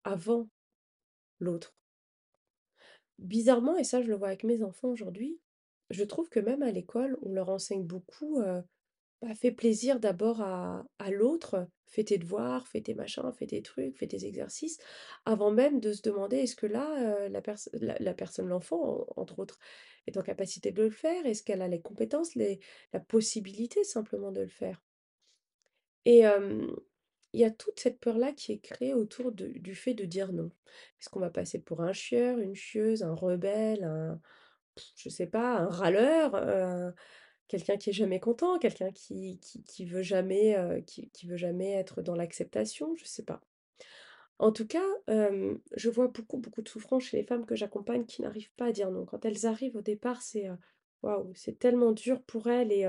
avant 0.09 0.49
l'autre. 1.39 1.75
Bizarrement, 3.19 3.75
et 3.77 3.83
ça 3.83 4.01
je 4.01 4.07
le 4.07 4.15
vois 4.15 4.29
avec 4.29 4.43
mes 4.45 4.63
enfants 4.63 4.89
aujourd'hui, 4.89 5.39
je 5.89 6.03
trouve 6.03 6.29
que 6.29 6.39
même 6.39 6.63
à 6.63 6.71
l'école, 6.71 7.17
on 7.21 7.29
leur 7.33 7.49
enseigne 7.49 7.83
beaucoup, 7.85 8.39
heu, 8.41 8.63
bah, 9.21 9.35
fais 9.35 9.51
plaisir 9.51 9.99
d'abord 9.99 10.41
à 10.41 10.85
à 10.99 11.11
l'autre, 11.11 11.67
fais 11.87 12.03
tes 12.05 12.17
devoirs, 12.19 12.67
fais 12.67 12.81
tes 12.81 12.95
machins, 12.95 13.31
fais 13.33 13.47
tes 13.47 13.61
trucs, 13.63 13.97
fais 13.97 14.07
tes 14.07 14.25
exercices, 14.25 14.79
avant 15.25 15.51
même 15.51 15.79
de 15.81 15.93
se 15.93 16.01
demander 16.03 16.37
est-ce 16.39 16.55
que 16.57 16.67
là, 16.67 17.29
la 17.29 17.41
perso 17.41 17.69
la 17.73 17.97
la 17.99 18.13
personne, 18.15 18.49
l'enfant, 18.49 19.07
en 19.17 19.21
entre 19.21 19.39
autres, 19.39 19.59
est 20.07 20.17
en 20.17 20.23
capacité 20.23 20.71
de 20.73 20.83
le 20.83 20.91
faire? 20.91 21.25
Est-ce 21.25 21.43
qu'elle 21.43 21.61
a 21.63 21.69
les 21.69 21.81
compétences, 21.81 22.35
les 22.35 22.59
la 22.93 22.99
possibilité 23.01 23.83
simplement 23.85 24.31
de 24.33 24.41
le 24.41 24.47
faire? 24.49 24.83
Et 26.05 26.25
il 27.33 27.41
y 27.41 27.45
a 27.45 27.51
toute 27.51 27.79
cette 27.79 27.99
peur-là 27.99 28.33
qui 28.33 28.51
est 28.53 28.59
créée 28.59 28.93
autour 28.93 29.31
du 29.33 29.75
fait 29.75 29.93
de 29.93 30.05
dire 30.05 30.33
non. 30.33 30.51
Est-ce 30.99 31.09
qu'on 31.09 31.19
va 31.19 31.29
passer 31.29 31.59
pour 31.59 31.81
un 31.81 31.93
chieur, 31.93 32.39
une 32.39 32.55
chieuse, 32.55 33.03
un 33.03 33.13
rebelle, 33.15 33.83
un 33.83 34.21
je 34.97 35.09
sais 35.09 35.27
pas, 35.27 35.57
un 35.59 35.67
râleur, 35.69 36.35
heu, 36.35 36.93
quelqu'un 37.49 37.77
qui 37.77 37.91
est 37.91 37.93
jamais 37.93 38.19
content, 38.21 38.59
quelqu'un 38.59 38.91
qui 38.91 39.39
qui 39.41 39.63
qui 39.65 39.85
veut 39.85 40.03
jamais, 40.03 40.57
heu, 40.57 40.81
qui 40.81 41.11
qui 41.11 41.27
veut 41.27 41.37
jamais 41.37 41.71
être 41.73 42.01
dans 42.03 42.15
l'acceptation, 42.15 42.95
je 42.97 43.05
sais 43.05 43.23
pas. 43.25 43.41
En 44.39 44.51
tout 44.51 44.67
cas, 44.67 44.85
hem, 45.07 45.59
je 45.75 45.89
vois 45.89 46.07
beaucoup, 46.07 46.37
beaucoup 46.37 46.61
de 46.61 46.69
souffrance 46.69 47.03
chez 47.03 47.17
les 47.17 47.23
femmes 47.23 47.45
que 47.45 47.55
j'accompagne 47.55 48.05
qui 48.05 48.21
n'arrivent 48.21 48.53
pas 48.55 48.67
à 48.67 48.71
dire 48.71 48.91
non. 48.91 49.05
Quand 49.05 49.25
elles 49.25 49.45
arrivent 49.45 49.75
au 49.75 49.81
départ, 49.81 50.21
c'est, 50.21 50.47
waouh, 51.03 51.31
c'est 51.35 51.59
tellement 51.59 51.91
dur 51.91 52.21
pour 52.23 52.47
elles 52.49 52.71
et 52.71 52.85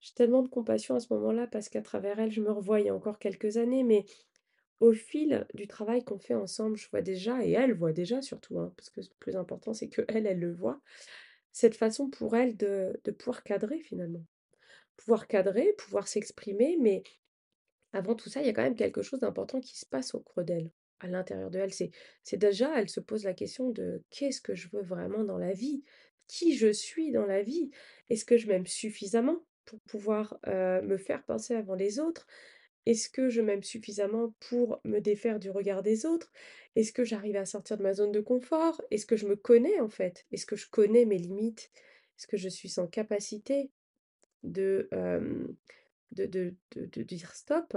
j'ai 0.00 0.12
tellement 0.14 0.42
de 0.42 0.48
compassion 0.48 0.94
à 0.96 1.00
ce 1.00 1.12
moment-là 1.14 1.46
parce 1.46 1.68
qu'à 1.68 1.82
travers 1.82 2.18
elles, 2.20 2.32
je 2.32 2.40
me 2.42 2.50
revois 2.52 2.80
il 2.80 2.86
y 2.86 2.88
a 2.90 2.94
encore 2.94 3.18
quelques 3.18 3.56
années, 3.58 3.84
mais 3.84 4.04
au 4.80 4.92
fil 4.92 5.46
du 5.54 5.66
travail 5.68 6.04
qu'on 6.04 6.18
fait 6.18 6.34
ensemble, 6.34 6.76
je 6.78 6.88
vois 6.90 7.02
déjà 7.02 7.44
et 7.44 7.52
elles 7.52 7.74
voient 7.74 7.92
déjà 7.92 8.22
surtout, 8.22 8.58
hein, 8.60 8.72
parce 8.76 8.90
que 8.90 9.00
le 9.00 9.06
plus 9.20 9.36
important, 9.36 9.74
c'est 9.74 9.88
qu'elles, 9.88 10.26
elles 10.26 10.40
le 10.40 10.52
voient, 10.52 10.80
cette 11.52 11.76
façon 11.76 12.10
pour 12.10 12.36
elles 12.36 12.56
de 12.56 13.00
de 13.04 13.10
pouvoir 13.12 13.42
cadrer 13.44 13.80
finalement. 13.80 14.24
Pouvoir 14.96 15.28
cadrer, 15.28 15.74
pouvoir 15.78 16.08
s'exprimer, 16.08 16.78
mais 16.80 17.02
avant 17.92 18.14
tout 18.16 18.28
ça, 18.30 18.40
il 18.40 18.46
y 18.46 18.50
a 18.50 18.52
quand 18.52 18.62
même 18.62 18.74
quelque 18.76 19.02
chose 19.02 19.20
d'important 19.20 19.60
qui 19.60 19.78
se 19.78 19.86
passe 19.86 20.14
au 20.14 20.20
creux 20.20 20.44
d'elles, 20.44 20.72
à 21.00 21.08
l'intérieur 21.08 21.50
de 21.50 21.58
elles. 21.60 21.72
C'est 21.72 22.36
déjà, 22.36 22.78
elles 22.80 22.88
se 22.90 23.00
posent 23.00 23.24
la 23.24 23.34
question 23.34 23.70
de: 23.70 24.04
«Qu'est-ce 24.10 24.40
que 24.42 24.54
je 24.56 24.68
veux 24.70 24.82
vraiment 24.82 25.24
dans 25.24 25.38
la 25.38 25.52
vie? 25.52 25.84
Qui 26.28 26.56
je 26.56 26.72
suis 26.72 27.12
dans 27.12 27.26
la 27.26 27.42
vie? 27.42 27.70
Est-ce 28.08 28.24
que 28.24 28.36
je 28.38 28.46
m'aime 28.48 28.66
suffisamment? 28.66 29.44
Pour 29.64 29.80
pouvoir, 29.80 30.38
me 30.46 30.96
faire 30.96 31.24
penser 31.24 31.54
avant 31.54 31.74
les 31.74 31.98
autres? 31.98 32.26
Est-ce 32.86 33.10
que 33.10 33.28
je 33.28 33.42
m'aime 33.42 33.62
suffisamment 33.62 34.34
pour 34.40 34.80
me 34.84 35.00
défaire 35.00 35.38
du 35.38 35.50
regard 35.50 35.82
des 35.82 36.06
autres? 36.06 36.32
Est-ce 36.76 36.92
que 36.92 37.04
j'arrive 37.04 37.36
à 37.36 37.44
sortir 37.44 37.76
de 37.76 37.82
ma 37.82 37.92
zone 37.92 38.10
de 38.10 38.20
confort? 38.20 38.80
Est-ce 38.90 39.06
que 39.06 39.16
je 39.16 39.26
me 39.26 39.36
connais 39.36 39.80
en 39.80 39.90
fait? 39.90 40.24
Est-ce 40.32 40.46
que 40.46 40.56
je 40.56 40.68
connais 40.70 41.04
mes 41.04 41.18
limites? 41.18 41.70
Est-ce 42.18 42.26
que 42.26 42.36
je 42.36 42.48
suis 42.48 42.80
en 42.80 42.86
capacité 42.86 43.70
de, 44.42 44.88
de 46.12 47.02
dire 47.02 47.34
stop?» 47.34 47.76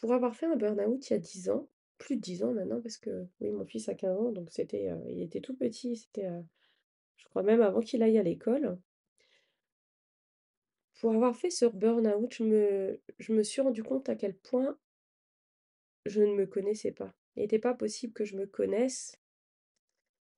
Pour 0.00 0.12
avoir 0.12 0.36
fait 0.36 0.46
un 0.46 0.56
burn-out 0.56 1.08
il 1.10 1.12
y 1.14 1.16
a 1.16 1.18
10 1.18 1.48
ans, 1.50 1.68
plus 1.98 2.16
de 2.16 2.20
10 2.20 2.44
ans 2.44 2.52
maintenant 2.52 2.80
parce 2.80 2.98
que 2.98 3.26
oui, 3.40 3.50
mon 3.50 3.64
fils 3.64 3.88
a 3.88 3.94
15 3.94 4.16
ans, 4.16 4.30
donc 4.30 4.50
c'était, 4.50 4.90
il 5.08 5.22
était 5.22 5.40
tout 5.40 5.56
petit, 5.56 5.96
c'était, 5.96 6.28
je 7.16 7.24
crois 7.24 7.42
même 7.42 7.62
avant 7.62 7.80
qu'il 7.80 8.02
aille 8.02 8.18
à 8.18 8.22
l'école. 8.22 8.78
Pour 11.00 11.12
avoir 11.12 11.36
fait 11.36 11.50
ce 11.50 11.66
burn-out, 11.66 12.32
je 12.32 13.32
me 13.32 13.42
suis 13.42 13.60
rendu 13.60 13.82
compte 13.82 14.08
à 14.08 14.14
quel 14.14 14.34
point 14.34 14.78
je 16.06 16.22
ne 16.22 16.34
me 16.34 16.46
connaissais 16.46 16.92
pas. 16.92 17.12
Il 17.36 17.42
n'était 17.42 17.58
pas 17.58 17.74
possible 17.74 18.14
que 18.14 18.24
je 18.24 18.36
me 18.36 18.46
connaisse 18.46 19.20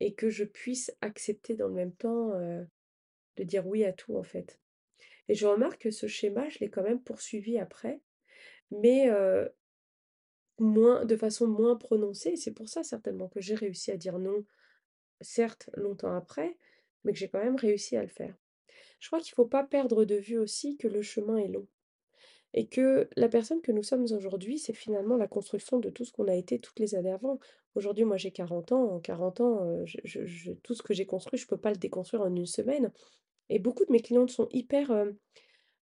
et 0.01 0.15
que 0.15 0.31
je 0.31 0.45
puisse 0.45 0.93
accepter 1.01 1.55
dans 1.55 1.69
le 1.69 1.75
même 1.75 1.95
temps, 1.95 2.33
heu, 2.35 2.67
de 3.37 3.45
dire 3.45 3.67
oui 3.67 3.85
à 3.85 3.93
tout, 3.93 4.17
en 4.17 4.23
fait. 4.23 4.59
Et 5.29 5.35
je 5.35 5.47
remarque 5.47 5.83
que 5.83 5.91
ce 5.91 6.07
schéma, 6.07 6.49
je 6.49 6.59
l'ai 6.59 6.71
quand 6.71 6.83
même 6.83 7.03
poursuivi 7.03 7.59
après, 7.59 8.01
mais 8.71 9.09
moins 10.59 11.05
de 11.05 11.17
façon 11.17 11.47
moins 11.47 11.77
prononcée. 11.77 12.37
C'est 12.37 12.53
pour 12.53 12.69
ça 12.69 12.83
certainement 12.83 13.29
que 13.29 13.41
j'ai 13.41 13.55
réussi 13.55 13.91
à 13.91 13.97
dire 13.97 14.19
non, 14.19 14.45
certes 15.21 15.71
longtemps 15.75 16.15
après, 16.15 16.57
mais 17.05 17.13
que 17.13 17.19
j'ai 17.19 17.29
quand 17.29 17.43
même 17.43 17.57
réussi 17.57 17.97
à 17.97 18.03
le 18.03 18.09
faire. 18.09 18.35
Je 19.01 19.09
crois 19.09 19.21
qu'il 19.21 19.33
ne 19.33 19.37
faut 19.37 19.47
pas 19.47 19.65
perdre 19.65 20.05
de 20.05 20.15
vue 20.17 20.39
aussi 20.39 20.77
que 20.77 20.89
le 20.89 21.03
chemin 21.03 21.37
est 21.39 21.49
long 21.49 21.67
et 22.55 22.67
que 22.69 23.09
la 23.17 23.29
personne 23.29 23.61
que 23.61 23.73
nous 23.73 23.83
sommes 23.83 24.05
aujourd'hui, 24.13 24.59
c'est 24.59 24.73
finalement 24.73 25.17
la 25.17 25.29
construction 25.29 25.79
de 25.79 25.91
tout 25.91 26.05
ce 26.05 26.13
qu'on 26.13 26.29
a 26.29 26.35
été 26.35 26.59
toutes 26.59 26.81
les 26.81 26.95
années 26.95 27.13
avant. 27.13 27.39
Aujourd'hui, 27.75 28.05
moi 28.05 28.17
j'ai 28.17 28.31
40 28.31 28.73
ans, 28.73 28.95
en 28.95 29.01
40 29.01 29.41
ans, 29.41 29.65
heu, 29.67 29.85
je 30.05 30.53
tout 30.63 30.75
ce 30.75 30.83
que 30.83 30.95
j'ai 30.95 31.07
construit, 31.07 31.39
je 31.39 31.45
ne 31.45 31.49
peux 31.51 31.59
pas 31.59 31.71
le 31.71 31.77
déconstruire 31.77 32.23
en 32.23 32.35
une 32.35 32.47
semaine 32.47 32.93
et 33.51 33.59
beaucoup 33.59 33.85
de 33.87 33.93
mes 33.93 34.01
clientes 34.03 34.31
sont 34.31 34.49
hyper, 34.53 34.91
hem, 34.93 35.17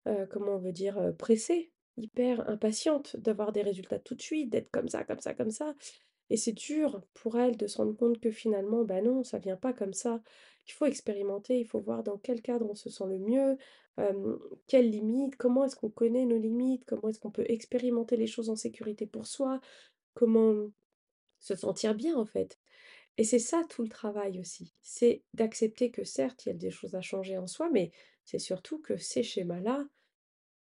heu, 0.08 0.26
comment 0.30 0.54
on 0.54 0.58
veut 0.58 0.72
dire? 0.72 1.14
Pressées, 1.18 1.72
hyper 1.96 2.48
impatientes 2.50 3.16
d'avoir 3.16 3.52
des 3.52 3.62
résultats 3.62 3.98
tout 4.00 4.14
de 4.14 4.22
suite, 4.22 4.50
d'être 4.50 4.70
comme 4.70 4.88
ça, 4.88 5.04
comme 5.04 5.20
ça, 5.20 5.34
comme 5.34 5.50
ça 5.50 5.74
Et 6.30 6.36
c'est 6.36 6.52
dur 6.52 7.02
pour 7.14 7.38
elles 7.38 7.56
de 7.56 7.66
se 7.66 7.76
rendre 7.78 7.96
compte 7.96 8.20
que 8.20 8.30
finalement, 8.30 8.84
bah 8.84 9.00
non, 9.00 9.22
ça 9.22 9.38
vient 9.38 9.56
pas 9.56 9.72
comme 9.72 9.94
ça. 9.94 10.20
Il 10.66 10.72
faut 10.72 10.86
expérimenter, 10.86 11.60
il 11.60 11.66
faut 11.66 11.80
voir 11.80 12.02
dans 12.02 12.18
quel 12.18 12.42
cadre 12.42 12.68
on 12.68 12.74
se 12.74 12.90
sent 12.90 13.04
le 13.06 13.18
mieux, 13.18 13.56
quelles 14.66 14.90
limites, 14.90 15.36
comment 15.36 15.64
est-ce 15.64 15.76
qu'on 15.76 15.90
connaît 15.90 16.26
nos 16.26 16.38
limites, 16.38 16.84
comment 16.84 17.08
est-ce 17.08 17.20
qu'on 17.20 17.30
peut 17.30 17.46
expérimenter 17.48 18.16
les 18.16 18.26
choses 18.26 18.50
en 18.50 18.56
sécurité 18.56 19.06
pour 19.06 19.26
soi, 19.26 19.60
comment 20.14 20.70
se 21.38 21.54
sentir 21.54 21.94
bien 21.94 22.16
en 22.16 22.26
fait. 22.26 22.58
Et 23.16 23.24
c'est 23.24 23.38
ça 23.38 23.62
tout 23.70 23.82
le 23.82 23.88
travail 23.88 24.40
aussi, 24.40 24.74
c'est 24.82 25.22
d'accepter 25.32 25.90
que 25.90 26.04
certes, 26.04 26.44
il 26.44 26.48
y 26.48 26.52
a 26.52 26.56
des 26.56 26.70
choses 26.70 26.94
à 26.96 27.00
changer 27.00 27.38
en 27.38 27.46
soi, 27.46 27.70
mais 27.72 27.90
c'est 28.24 28.40
surtout 28.40 28.78
que 28.80 28.96
ces 28.96 29.22
schémas-là, 29.22 29.86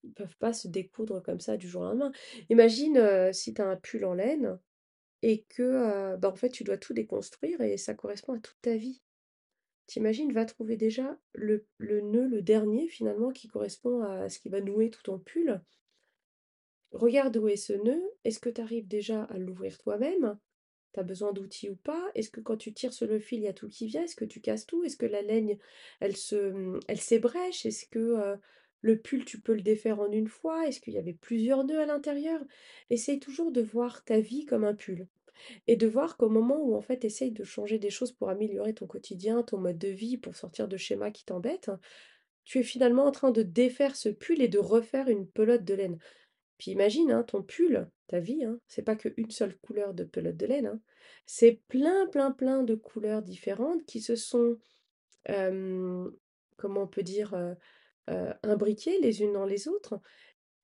ils 0.04 0.12
peuvent 0.12 0.38
pas 0.38 0.52
se 0.52 0.68
découdre 0.68 1.22
comme 1.22 1.40
ça 1.40 1.58
du 1.58 1.68
jour 1.68 1.82
au 1.82 1.86
lendemain. 1.86 2.12
Imagine, 2.48 3.32
si 3.32 3.52
tu 3.52 3.60
as 3.60 3.68
un 3.68 3.76
pull 3.76 4.04
en 4.04 4.14
laine 4.14 4.58
et 5.22 5.44
que, 5.48 6.16
bah, 6.16 6.30
en 6.30 6.34
fait, 6.34 6.50
tu 6.50 6.64
dois 6.64 6.78
tout 6.78 6.94
déconstruire 6.94 7.60
et 7.60 7.76
ça 7.76 7.94
correspond 7.94 8.34
à 8.34 8.38
toute 8.38 8.60
ta 8.62 8.76
vie. 8.76 9.02
Tu 9.86 9.98
imagines? 9.98 10.32
Va 10.32 10.44
trouver 10.44 10.76
déjà 10.76 11.18
le 11.32 11.66
le 11.78 12.00
nœud, 12.00 12.28
le 12.28 12.42
dernier 12.42 12.86
finalement 12.86 13.30
qui 13.30 13.48
correspond 13.48 14.02
à 14.02 14.28
ce 14.28 14.38
qui 14.38 14.48
va 14.48 14.60
nouer 14.60 14.90
tout 14.90 15.02
ton 15.02 15.18
pull. 15.18 15.60
Regarde 16.92 17.36
où 17.36 17.48
est 17.48 17.56
ce 17.56 17.72
nœud. 17.72 18.02
Est-ce 18.24 18.40
que 18.40 18.50
tu 18.50 18.60
arrives 18.60 18.86
déjà 18.88 19.24
à 19.24 19.38
l'ouvrir 19.38 19.78
toi-même? 19.78 20.38
Tu 20.92 21.00
as 21.00 21.04
besoin 21.04 21.32
d'outils 21.32 21.70
ou 21.70 21.76
pas? 21.76 22.10
Est-ce 22.14 22.30
que 22.30 22.40
quand 22.40 22.56
tu 22.56 22.72
tires 22.72 22.92
sur 22.92 23.06
le 23.06 23.18
fil, 23.20 23.40
il 23.40 23.44
y 23.44 23.48
a 23.48 23.52
tout 23.52 23.68
qui 23.68 23.86
vient? 23.86 24.02
Est-ce 24.02 24.16
que 24.16 24.24
tu 24.24 24.40
casses 24.40 24.66
tout? 24.66 24.82
Est-ce 24.84 24.96
que 24.96 25.06
la 25.06 25.22
laine, 25.22 25.56
elle 26.00 26.16
se, 26.16 26.50
mmh, 26.50 26.80
elle 26.88 27.00
s'ébrèche? 27.00 27.66
Est-ce 27.66 27.86
que, 27.86 28.36
le 28.80 28.98
pull, 28.98 29.24
tu 29.24 29.40
peux 29.40 29.54
le 29.54 29.62
défaire 29.62 30.00
en 30.00 30.10
une 30.10 30.28
fois? 30.28 30.66
Est-ce 30.66 30.80
qu'il 30.80 30.94
y 30.94 30.98
avait 30.98 31.14
plusieurs 31.14 31.64
nœuds 31.64 31.80
à 31.80 31.86
l'intérieur? 31.86 32.40
Essaye 32.88 33.20
toujours 33.20 33.52
de 33.52 33.60
voir 33.60 34.04
ta 34.04 34.20
vie 34.20 34.46
comme 34.46 34.64
un 34.64 34.74
pull 34.74 35.06
et 35.66 35.76
de 35.76 35.86
voir 35.86 36.16
qu'au 36.16 36.28
moment 36.28 36.60
où 36.62 36.74
en 36.74 36.82
fait 36.82 37.00
tu 37.00 37.06
essayes 37.06 37.32
de 37.32 37.44
changer 37.44 37.78
des 37.78 37.90
choses 37.90 38.12
pour 38.12 38.28
améliorer 38.28 38.74
ton 38.74 38.86
quotidien, 38.86 39.42
ton 39.42 39.58
mode 39.58 39.78
de 39.78 39.88
vie, 39.88 40.18
pour 40.18 40.36
sortir 40.36 40.68
de 40.68 40.76
schémas 40.76 41.10
qui 41.10 41.24
t'embêtent, 41.24 41.70
tu 42.44 42.58
es 42.58 42.62
finalement 42.62 43.04
en 43.04 43.12
train 43.12 43.30
de 43.30 43.42
défaire 43.42 43.96
ce 43.96 44.08
pull 44.08 44.40
et 44.42 44.48
de 44.48 44.58
refaire 44.58 45.08
une 45.08 45.26
pelote 45.26 45.64
de 45.64 45.74
laine. 45.74 45.98
Puis 46.58 46.72
imagine, 46.72 47.10
hein, 47.10 47.22
ton 47.22 47.42
pull, 47.42 47.88
ta 48.06 48.20
vie, 48.20 48.44
hein, 48.44 48.58
c'est 48.66 48.82
pas 48.82 48.96
qu'une 48.96 49.30
seule 49.30 49.56
couleur 49.58 49.94
de 49.94 50.04
pelote 50.04 50.36
de 50.36 50.46
laine, 50.46 50.66
hein. 50.66 50.80
C'est 51.26 51.60
plein, 51.68 52.06
plein, 52.06 52.32
plein 52.32 52.62
de 52.64 52.74
couleurs 52.74 53.22
différentes 53.22 53.84
qui 53.86 54.00
se 54.00 54.16
sont, 54.16 54.58
comment 55.26 56.82
on 56.82 56.86
peut 56.88 57.02
dire, 57.02 57.56
imbriquées 58.42 58.98
les 59.00 59.22
unes 59.22 59.32
dans 59.32 59.46
les 59.46 59.68
autres 59.68 60.00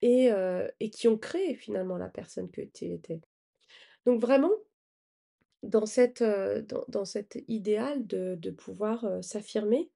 et 0.01 0.31
heu 0.31 0.69
et 0.79 0.89
qui 0.89 1.07
ont 1.07 1.17
créé 1.17 1.55
finalement 1.55 1.97
la 1.97 2.09
personne 2.09 2.51
que 2.51 2.61
tu 2.61 2.85
étais. 2.85 3.21
Donc 4.05 4.21
vraiment, 4.21 4.51
dans 5.63 5.85
cette, 5.85 6.21
heu, 6.21 6.61
dans 6.63 6.83
dans 6.87 7.05
cet 7.05 7.37
idéal 7.47 8.05
de 8.07 8.35
de 8.35 8.51
pouvoir, 8.51 9.23
s'affirmer, 9.23 9.91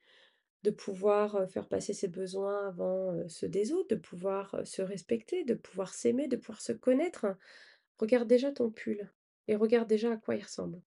de 0.64 0.72
pouvoir, 0.72 1.50
faire 1.50 1.68
passer 1.70 1.94
ses 1.94 2.08
besoins 2.10 2.68
avant, 2.68 3.28
ceux 3.30 3.50
des 3.50 3.74
autres, 3.74 3.90
de 3.96 4.02
pouvoir, 4.02 4.62
se 4.66 4.82
respecter, 4.84 5.46
de 5.46 5.56
pouvoir 5.56 5.94
s'aimer, 5.94 6.28
de 6.30 6.38
pouvoir 6.38 6.62
se 6.62 6.74
connaître. 6.74 7.28
Regarde 8.00 8.28
déjà 8.30 8.52
ton 8.52 8.72
pull 8.72 9.12
et 9.50 9.56
regarde 9.58 9.90
déjà 9.90 10.14
à 10.14 10.18
quoi 10.18 10.36
il 10.36 10.44
ressemble. 10.44 10.82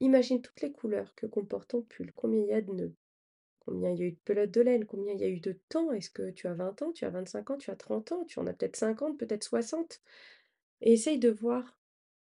Imagine 0.00 0.42
toutes 0.42 0.60
les 0.62 0.72
couleurs 0.72 1.14
que 1.14 1.26
comporte 1.26 1.70
ton 1.70 1.80
pull, 1.82 2.12
combien 2.12 2.40
il 2.42 2.48
y 2.48 2.52
a 2.52 2.60
de 2.60 2.72
nœuds, 2.72 2.94
combien 3.70 3.92
il 3.92 4.00
y 4.00 4.02
a 4.02 4.06
eu 4.06 4.12
de 4.12 4.18
pelotes 4.24 4.50
de 4.50 4.60
laine, 4.62 4.84
combien 4.84 5.12
il 5.12 5.20
y 5.20 5.24
a 5.24 5.28
eu 5.28 5.38
de 5.38 5.56
temps. 5.68 5.92
Est-ce 5.92 6.10
que 6.10 6.30
tu 6.30 6.48
as 6.48 6.54
20 6.54 6.82
ans, 6.82 6.90
tu 6.90 7.04
as 7.04 7.10
25 7.10 7.50
ans, 7.50 7.56
tu 7.56 7.70
as 7.70 7.76
30 7.76 8.10
ans, 8.10 8.24
tu 8.24 8.40
en 8.40 8.46
as 8.48 8.52
peut-être 8.52 8.74
50, 8.74 9.16
peut-être 9.16 9.44
60 9.44 10.00
et 10.80 10.94
essaye 10.94 11.20
de 11.20 11.30
voir 11.30 11.78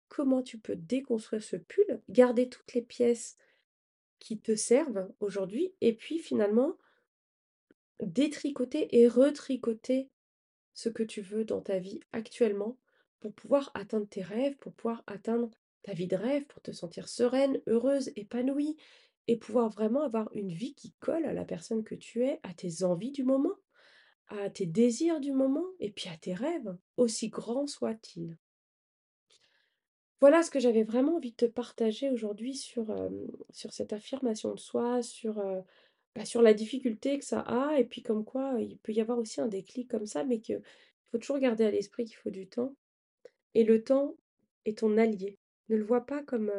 comment 0.08 0.42
tu 0.42 0.58
peux 0.58 0.76
déconstruire 0.76 1.42
ce 1.42 1.56
pull, 1.56 2.00
garder 2.08 2.48
toutes 2.48 2.72
les 2.74 2.82
pièces 2.82 3.36
qui 4.20 4.38
te 4.38 4.54
servent 4.54 5.10
aujourd'hui 5.18 5.74
et 5.80 5.92
puis 5.92 6.20
finalement 6.20 6.76
détricoter 8.00 8.96
et 8.96 9.08
retricoter 9.08 10.10
ce 10.72 10.88
que 10.88 11.02
tu 11.02 11.20
veux 11.20 11.44
dans 11.44 11.62
ta 11.62 11.80
vie 11.80 11.98
actuellement 12.12 12.78
pour 13.18 13.32
pouvoir 13.32 13.72
atteindre 13.74 14.06
tes 14.06 14.22
rêves, 14.22 14.56
pour 14.58 14.72
pouvoir 14.72 15.02
atteindre 15.08 15.50
ta 15.82 15.94
vie 15.94 16.06
de 16.06 16.16
rêve, 16.16 16.46
pour 16.46 16.62
te 16.62 16.70
sentir 16.70 17.08
sereine, 17.08 17.60
heureuse, 17.66 18.12
épanouie 18.14 18.76
et 19.26 19.36
pouvoir 19.36 19.70
vraiment 19.70 20.02
avoir 20.02 20.28
une 20.34 20.52
vie 20.52 20.74
qui 20.74 20.92
colle 21.00 21.24
à 21.24 21.32
la 21.32 21.44
personne 21.44 21.84
que 21.84 21.94
tu 21.94 22.24
es, 22.24 22.40
à 22.42 22.52
tes 22.52 22.84
envies 22.84 23.12
du 23.12 23.24
moment, 23.24 23.54
à 24.28 24.50
tes 24.50 24.66
désirs 24.66 25.20
du 25.20 25.32
moment 25.32 25.66
et 25.80 25.90
puis 25.90 26.08
à 26.08 26.16
tes 26.16 26.34
rêves, 26.34 26.76
aussi 26.96 27.28
grands 27.28 27.66
soient-ils. 27.66 28.36
Voilà 30.20 30.42
ce 30.42 30.50
que 30.50 30.60
j'avais 30.60 30.84
vraiment 30.84 31.16
envie 31.16 31.32
de 31.32 31.36
te 31.36 31.44
partager 31.44 32.10
aujourd'hui 32.10 32.54
sur, 32.54 32.94
sur 33.50 33.72
cette 33.72 33.92
affirmation 33.92 34.54
de 34.54 34.58
soi, 34.58 35.02
sur, 35.02 35.34
bah, 36.14 36.24
sur 36.24 36.40
la 36.40 36.54
difficulté 36.54 37.18
que 37.18 37.24
ça 37.24 37.40
a 37.40 37.78
et 37.78 37.84
puis 37.84 38.02
comme 38.02 38.24
quoi, 38.24 38.54
il 38.58 38.78
peut 38.78 38.92
y 38.92 39.00
avoir 39.00 39.18
aussi 39.18 39.40
un 39.40 39.48
déclic 39.48 39.90
comme 39.90 40.06
ça, 40.06 40.24
mais 40.24 40.40
qu'il 40.40 40.62
faut 41.10 41.18
toujours 41.18 41.38
garder 41.38 41.64
à 41.64 41.70
l'esprit 41.70 42.04
qu'il 42.04 42.16
faut 42.16 42.30
du 42.30 42.46
temps 42.46 42.74
et 43.54 43.64
le 43.64 43.82
temps 43.82 44.16
est 44.64 44.78
ton 44.78 44.96
allié. 44.96 45.38
Ne 45.68 45.76
le 45.76 45.84
vois 45.84 46.06
pas 46.06 46.22
comme, 46.22 46.50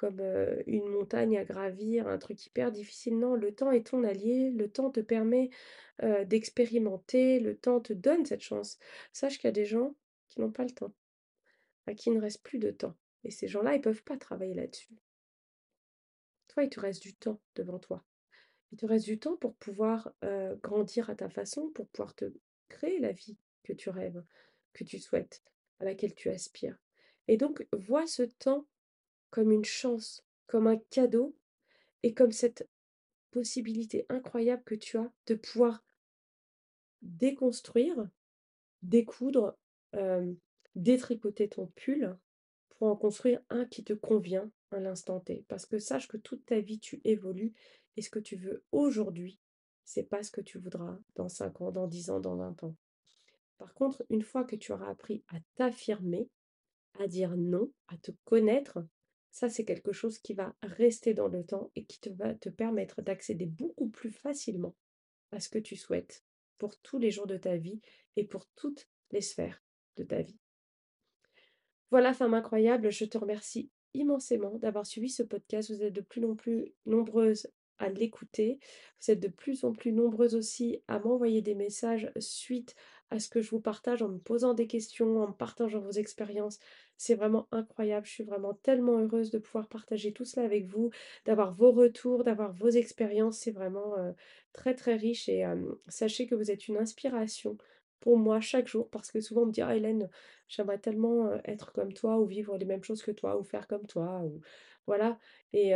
comme, 0.00 0.22
une 0.66 0.88
montagne 0.88 1.36
à 1.36 1.44
gravir, 1.44 2.08
un 2.08 2.16
truc 2.16 2.46
hyper 2.46 2.72
difficile. 2.72 3.18
Non, 3.18 3.34
le 3.34 3.54
temps 3.54 3.70
est 3.70 3.86
ton 3.88 4.02
allié, 4.02 4.50
le 4.50 4.66
temps 4.70 4.90
te 4.90 5.00
permet, 5.00 5.50
d'expérimenter, 6.24 7.38
le 7.38 7.54
temps 7.54 7.80
te 7.80 7.92
donne 7.92 8.24
cette 8.24 8.40
chance. 8.40 8.78
Sache 9.12 9.36
qu'il 9.36 9.48
y 9.48 9.48
a 9.48 9.52
des 9.52 9.66
gens 9.66 9.94
qui 10.28 10.40
n'ont 10.40 10.50
pas 10.50 10.64
le 10.64 10.70
temps 10.70 10.94
à 11.86 11.92
qui 11.92 12.08
il 12.08 12.14
ne 12.14 12.20
reste 12.20 12.42
plus 12.42 12.58
de 12.58 12.70
temps. 12.70 12.96
Et 13.24 13.30
ces 13.30 13.48
gens-là, 13.48 13.74
ils 13.74 13.82
peuvent 13.82 14.02
pas 14.02 14.16
travailler 14.16 14.54
là-dessus. 14.54 14.96
Toi, 16.48 16.64
il 16.64 16.70
te 16.70 16.80
reste 16.80 17.02
du 17.02 17.14
temps 17.14 17.38
devant 17.54 17.78
toi. 17.78 18.02
Il 18.72 18.78
te 18.78 18.86
reste 18.86 19.04
du 19.04 19.18
temps 19.18 19.36
pour 19.36 19.54
pouvoir 19.56 20.14
grandir 20.62 21.10
à 21.10 21.14
ta 21.14 21.28
façon, 21.28 21.68
pour 21.70 21.88
pouvoir 21.88 22.14
te 22.14 22.32
créer 22.70 22.98
la 23.00 23.12
vie 23.12 23.36
que 23.64 23.74
tu 23.74 23.90
rêves, 23.90 24.24
que 24.72 24.84
tu 24.84 24.98
souhaites, 24.98 25.42
à 25.78 25.84
laquelle 25.84 26.14
tu 26.14 26.30
aspires. 26.30 26.78
Et 27.28 27.36
donc, 27.36 27.66
vois 27.72 28.06
ce 28.06 28.22
temps 28.22 28.66
comme 29.30 29.52
une 29.52 29.64
chance, 29.64 30.24
comme 30.46 30.66
un 30.66 30.78
cadeau 30.90 31.36
et 32.02 32.14
comme 32.14 32.32
cette 32.32 32.68
possibilité 33.30 34.06
incroyable 34.08 34.64
que 34.64 34.74
tu 34.74 34.98
as 34.98 35.10
de 35.26 35.34
pouvoir 35.34 35.84
déconstruire 37.02 38.08
découdre, 38.82 39.56
détricoter 40.74 41.48
ton 41.48 41.66
pull 41.76 42.16
pour 42.70 42.88
en 42.88 42.96
construire 42.96 43.40
un 43.50 43.66
qui 43.66 43.84
te 43.84 43.92
convient 43.92 44.50
à 44.70 44.80
l'instant 44.80 45.20
T. 45.20 45.44
Parce 45.48 45.66
que 45.66 45.78
sache 45.78 46.08
que 46.08 46.16
toute 46.16 46.44
ta 46.46 46.60
vie, 46.60 46.78
tu 46.78 47.00
évolues 47.04 47.52
et 47.96 48.02
ce 48.02 48.10
que 48.10 48.18
tu 48.18 48.36
veux 48.36 48.64
aujourd'hui, 48.72 49.38
c'est 49.84 50.04
pas 50.04 50.22
ce 50.22 50.30
que 50.30 50.40
tu 50.40 50.58
voudras 50.58 50.98
dans 51.16 51.28
5 51.28 51.60
ans, 51.60 51.72
dans 51.72 51.88
10 51.88 52.10
ans, 52.10 52.20
dans 52.20 52.36
20 52.36 52.62
ans. 52.64 52.76
Par 53.58 53.74
contre, 53.74 54.04
une 54.08 54.22
fois 54.22 54.44
que 54.44 54.56
tu 54.56 54.72
auras 54.72 54.88
appris 54.88 55.22
à 55.28 55.38
t'affirmer, 55.56 56.28
à 56.98 57.06
dire 57.06 57.36
non, 57.36 57.70
à 57.88 57.98
te 57.98 58.12
connaître, 58.24 58.78
ça, 59.30 59.48
c'est 59.48 59.64
quelque 59.64 59.92
chose 59.92 60.18
qui 60.18 60.34
va 60.34 60.54
rester 60.62 61.14
dans 61.14 61.28
le 61.28 61.44
temps 61.44 61.70
et 61.76 61.84
qui 61.84 62.00
te 62.00 62.10
va 62.10 62.34
te 62.34 62.48
permettre 62.48 63.02
d'accéder 63.02 63.46
beaucoup 63.46 63.88
plus 63.88 64.10
facilement 64.10 64.74
à 65.32 65.40
ce 65.40 65.48
que 65.48 65.58
tu 65.58 65.76
souhaites 65.76 66.24
pour 66.58 66.76
tous 66.78 66.98
les 66.98 67.10
jours 67.10 67.26
de 67.26 67.36
ta 67.36 67.56
vie 67.56 67.80
et 68.16 68.24
pour 68.24 68.46
toutes 68.56 68.88
les 69.12 69.20
sphères 69.20 69.62
de 69.96 70.04
ta 70.04 70.20
vie. 70.22 70.38
Voilà, 71.90 72.12
femme 72.12 72.34
incroyable, 72.34 72.90
je 72.90 73.04
te 73.04 73.18
remercie 73.18 73.70
immensément 73.94 74.58
d'avoir 74.58 74.86
suivi 74.86 75.08
ce 75.08 75.22
podcast. 75.22 75.72
Vous 75.72 75.82
êtes 75.82 75.92
de 75.92 76.00
plus 76.00 76.24
en 76.24 76.36
plus 76.36 76.72
nombreuses 76.86 77.48
à 77.78 77.88
l'écouter. 77.88 78.58
Vous 79.00 79.10
êtes 79.10 79.20
de 79.20 79.28
plus 79.28 79.64
en 79.64 79.72
plus 79.72 79.92
nombreuses 79.92 80.34
aussi 80.34 80.82
à 80.86 80.98
m'envoyer 80.98 81.42
des 81.42 81.54
messages 81.54 82.12
suite 82.18 82.76
à 83.10 83.18
ce 83.18 83.28
que 83.28 83.42
je 83.42 83.50
vous 83.50 83.60
partage 83.60 84.02
en 84.02 84.08
me 84.08 84.18
posant 84.18 84.54
des 84.54 84.66
questions, 84.66 85.22
en 85.22 85.28
me 85.28 85.32
partageant 85.32 85.80
vos 85.80 85.90
expériences. 85.90 86.58
C'est 86.96 87.14
vraiment 87.14 87.48
incroyable. 87.52 88.06
Je 88.06 88.12
suis 88.12 88.24
vraiment 88.24 88.54
tellement 88.54 88.98
heureuse 88.98 89.30
de 89.30 89.38
pouvoir 89.38 89.68
partager 89.68 90.12
tout 90.12 90.24
cela 90.24 90.46
avec 90.46 90.66
vous, 90.66 90.90
d'avoir 91.24 91.52
vos 91.54 91.72
retours, 91.72 92.24
d'avoir 92.24 92.52
vos 92.52 92.68
expériences. 92.68 93.38
C'est 93.38 93.50
vraiment 93.50 93.98
euh, 93.98 94.12
très 94.52 94.74
très 94.74 94.96
riche 94.96 95.28
et 95.28 95.44
sachez 95.88 96.26
que 96.26 96.34
vous 96.34 96.50
êtes 96.50 96.68
une 96.68 96.76
inspiration 96.76 97.56
pour 98.00 98.16
moi 98.18 98.40
chaque 98.40 98.66
jour 98.66 98.88
parce 98.90 99.10
que 99.10 99.20
souvent 99.20 99.42
on 99.42 99.46
me 99.46 99.52
dit 99.52 99.62
ah 99.62 99.76
Hélène 99.76 100.08
j'aimerais 100.48 100.78
tellement 100.78 101.32
être 101.44 101.72
comme 101.72 101.92
toi 101.92 102.18
ou 102.18 102.26
vivre 102.26 102.56
les 102.56 102.64
mêmes 102.64 102.82
choses 102.82 103.02
que 103.02 103.10
toi 103.10 103.38
ou 103.38 103.44
faire 103.44 103.68
comme 103.68 103.86
toi 103.86 104.22
ou 104.24 104.40
voilà 104.86 105.18
et, 105.52 105.72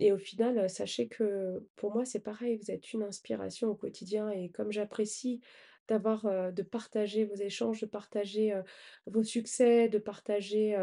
et 0.00 0.12
au 0.12 0.18
final 0.18 0.68
sachez 0.68 1.08
que 1.08 1.62
pour 1.76 1.94
moi 1.94 2.04
c'est 2.04 2.20
pareil 2.20 2.56
vous 2.56 2.70
êtes 2.70 2.92
une 2.92 3.04
inspiration 3.04 3.68
au 3.68 3.74
quotidien 3.74 4.28
et 4.30 4.50
comme 4.50 4.72
j'apprécie 4.72 5.40
d'avoir 5.88 6.52
de 6.52 6.62
partager 6.62 7.24
vos 7.24 7.34
échanges 7.34 7.80
de 7.80 7.86
partager 7.86 8.54
vos 9.06 9.24
succès 9.24 9.88
de 9.88 9.98
partager 9.98 10.76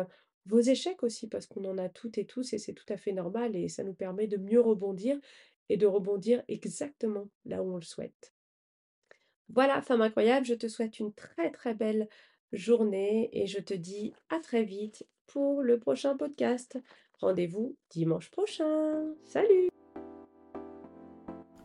vos 0.46 0.60
échecs 0.60 1.04
aussi 1.04 1.28
parce 1.28 1.46
qu'on 1.46 1.65
en 1.65 1.78
a 1.78 1.89
toutes 1.89 2.18
et 2.18 2.26
tous 2.26 2.54
et 2.54 2.58
c'est 2.58 2.74
tout 2.74 2.86
à 2.89 2.98
fait 2.98 3.13
normal 3.13 3.56
et 3.56 3.70
ça 3.70 3.84
nous 3.84 3.94
permet 3.94 4.28
de 4.28 4.38
mieux 4.38 4.62
rebondir 4.62 5.18
et 5.70 5.78
de 5.78 5.86
rebondir 5.86 6.44
exactement 6.48 7.30
là 7.46 7.63
où 7.63 7.74
on 7.74 7.78
le 7.78 7.82
souhaite 7.82 8.36
voilà, 9.50 9.82
femme 9.82 10.02
incroyable, 10.02 10.46
je 10.46 10.54
te 10.54 10.68
souhaite 10.68 11.00
une 11.00 11.13
très 11.13 11.52
très 11.52 11.74
belle 11.74 12.08
journée 12.52 13.30
et 13.34 13.48
je 13.48 13.60
te 13.60 13.74
dis 13.74 14.13
à 14.30 14.39
très 14.39 14.63
vite 14.63 15.06
pour 15.28 15.62
le 15.62 15.80
prochain 15.80 16.18
podcast. 16.18 16.80
Rendez-vous 17.20 17.76
dimanche 17.89 18.32
prochain. 18.32 19.13
Salut 19.24 19.70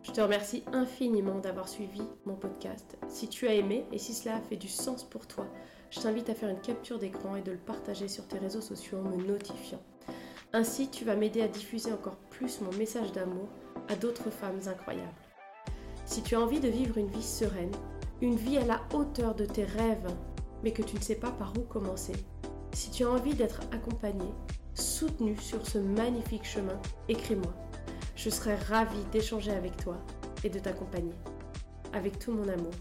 Je 0.03 0.11
te 0.11 0.21
remercie 0.21 0.63
infiniment 0.73 1.39
d'avoir 1.39 1.69
suivi 1.69 2.01
mon 2.25 2.35
podcast. 2.35 2.97
Si 3.07 3.27
tu 3.27 3.47
as 3.47 3.53
aimé 3.53 3.85
et 3.91 3.99
si 3.99 4.13
cela 4.13 4.37
a 4.37 4.41
fait 4.41 4.55
du 4.55 4.67
sens 4.67 5.03
pour 5.03 5.27
toi, 5.27 5.45
je 5.91 5.99
t'invite 5.99 6.29
à 6.29 6.33
faire 6.33 6.49
une 6.49 6.59
capture 6.59 6.97
d'écran 6.97 7.35
et 7.35 7.43
de 7.43 7.51
le 7.51 7.57
partager 7.57 8.07
sur 8.07 8.27
tes 8.27 8.39
réseaux 8.39 8.61
sociaux 8.61 8.97
en 8.97 9.15
me 9.15 9.23
notifiant. 9.23 9.81
Ainsi, 10.53 10.89
tu 10.89 11.05
vas 11.05 11.15
m'aider 11.15 11.41
à 11.41 11.47
diffuser 11.47 11.93
encore 11.93 12.17
plus 12.31 12.61
mon 12.61 12.73
message 12.77 13.11
d'amour 13.11 13.47
à 13.89 13.95
d'autres 13.95 14.31
femmes 14.31 14.59
incroyables. 14.65 15.07
Si 16.05 16.23
tu 16.23 16.35
as 16.35 16.41
envie 16.41 16.59
de 16.59 16.67
vivre 16.67 16.97
une 16.97 17.11
vie 17.11 17.21
sereine, 17.21 17.71
une 18.21 18.35
vie 18.35 18.57
à 18.57 18.65
la 18.65 18.81
hauteur 18.93 19.35
de 19.35 19.45
tes 19.45 19.65
rêves, 19.65 20.13
mais 20.63 20.71
que 20.73 20.81
tu 20.81 20.95
ne 20.95 21.01
sais 21.01 21.15
pas 21.15 21.31
par 21.31 21.53
où 21.57 21.61
commencer, 21.61 22.13
si 22.73 22.89
tu 22.89 23.03
as 23.03 23.09
envie 23.09 23.35
d'être 23.35 23.61
accompagné, 23.71 24.25
soutenu 24.73 25.37
sur 25.37 25.65
ce 25.65 25.77
magnifique 25.77 26.45
chemin, 26.45 26.79
écris-moi. 27.07 27.53
Je 28.23 28.29
serai 28.29 28.53
ravie 28.55 29.03
d'échanger 29.11 29.49
avec 29.49 29.75
toi 29.77 29.97
et 30.43 30.49
de 30.49 30.59
t'accompagner. 30.59 31.15
Avec 31.91 32.19
tout 32.19 32.31
mon 32.31 32.47
amour. 32.47 32.71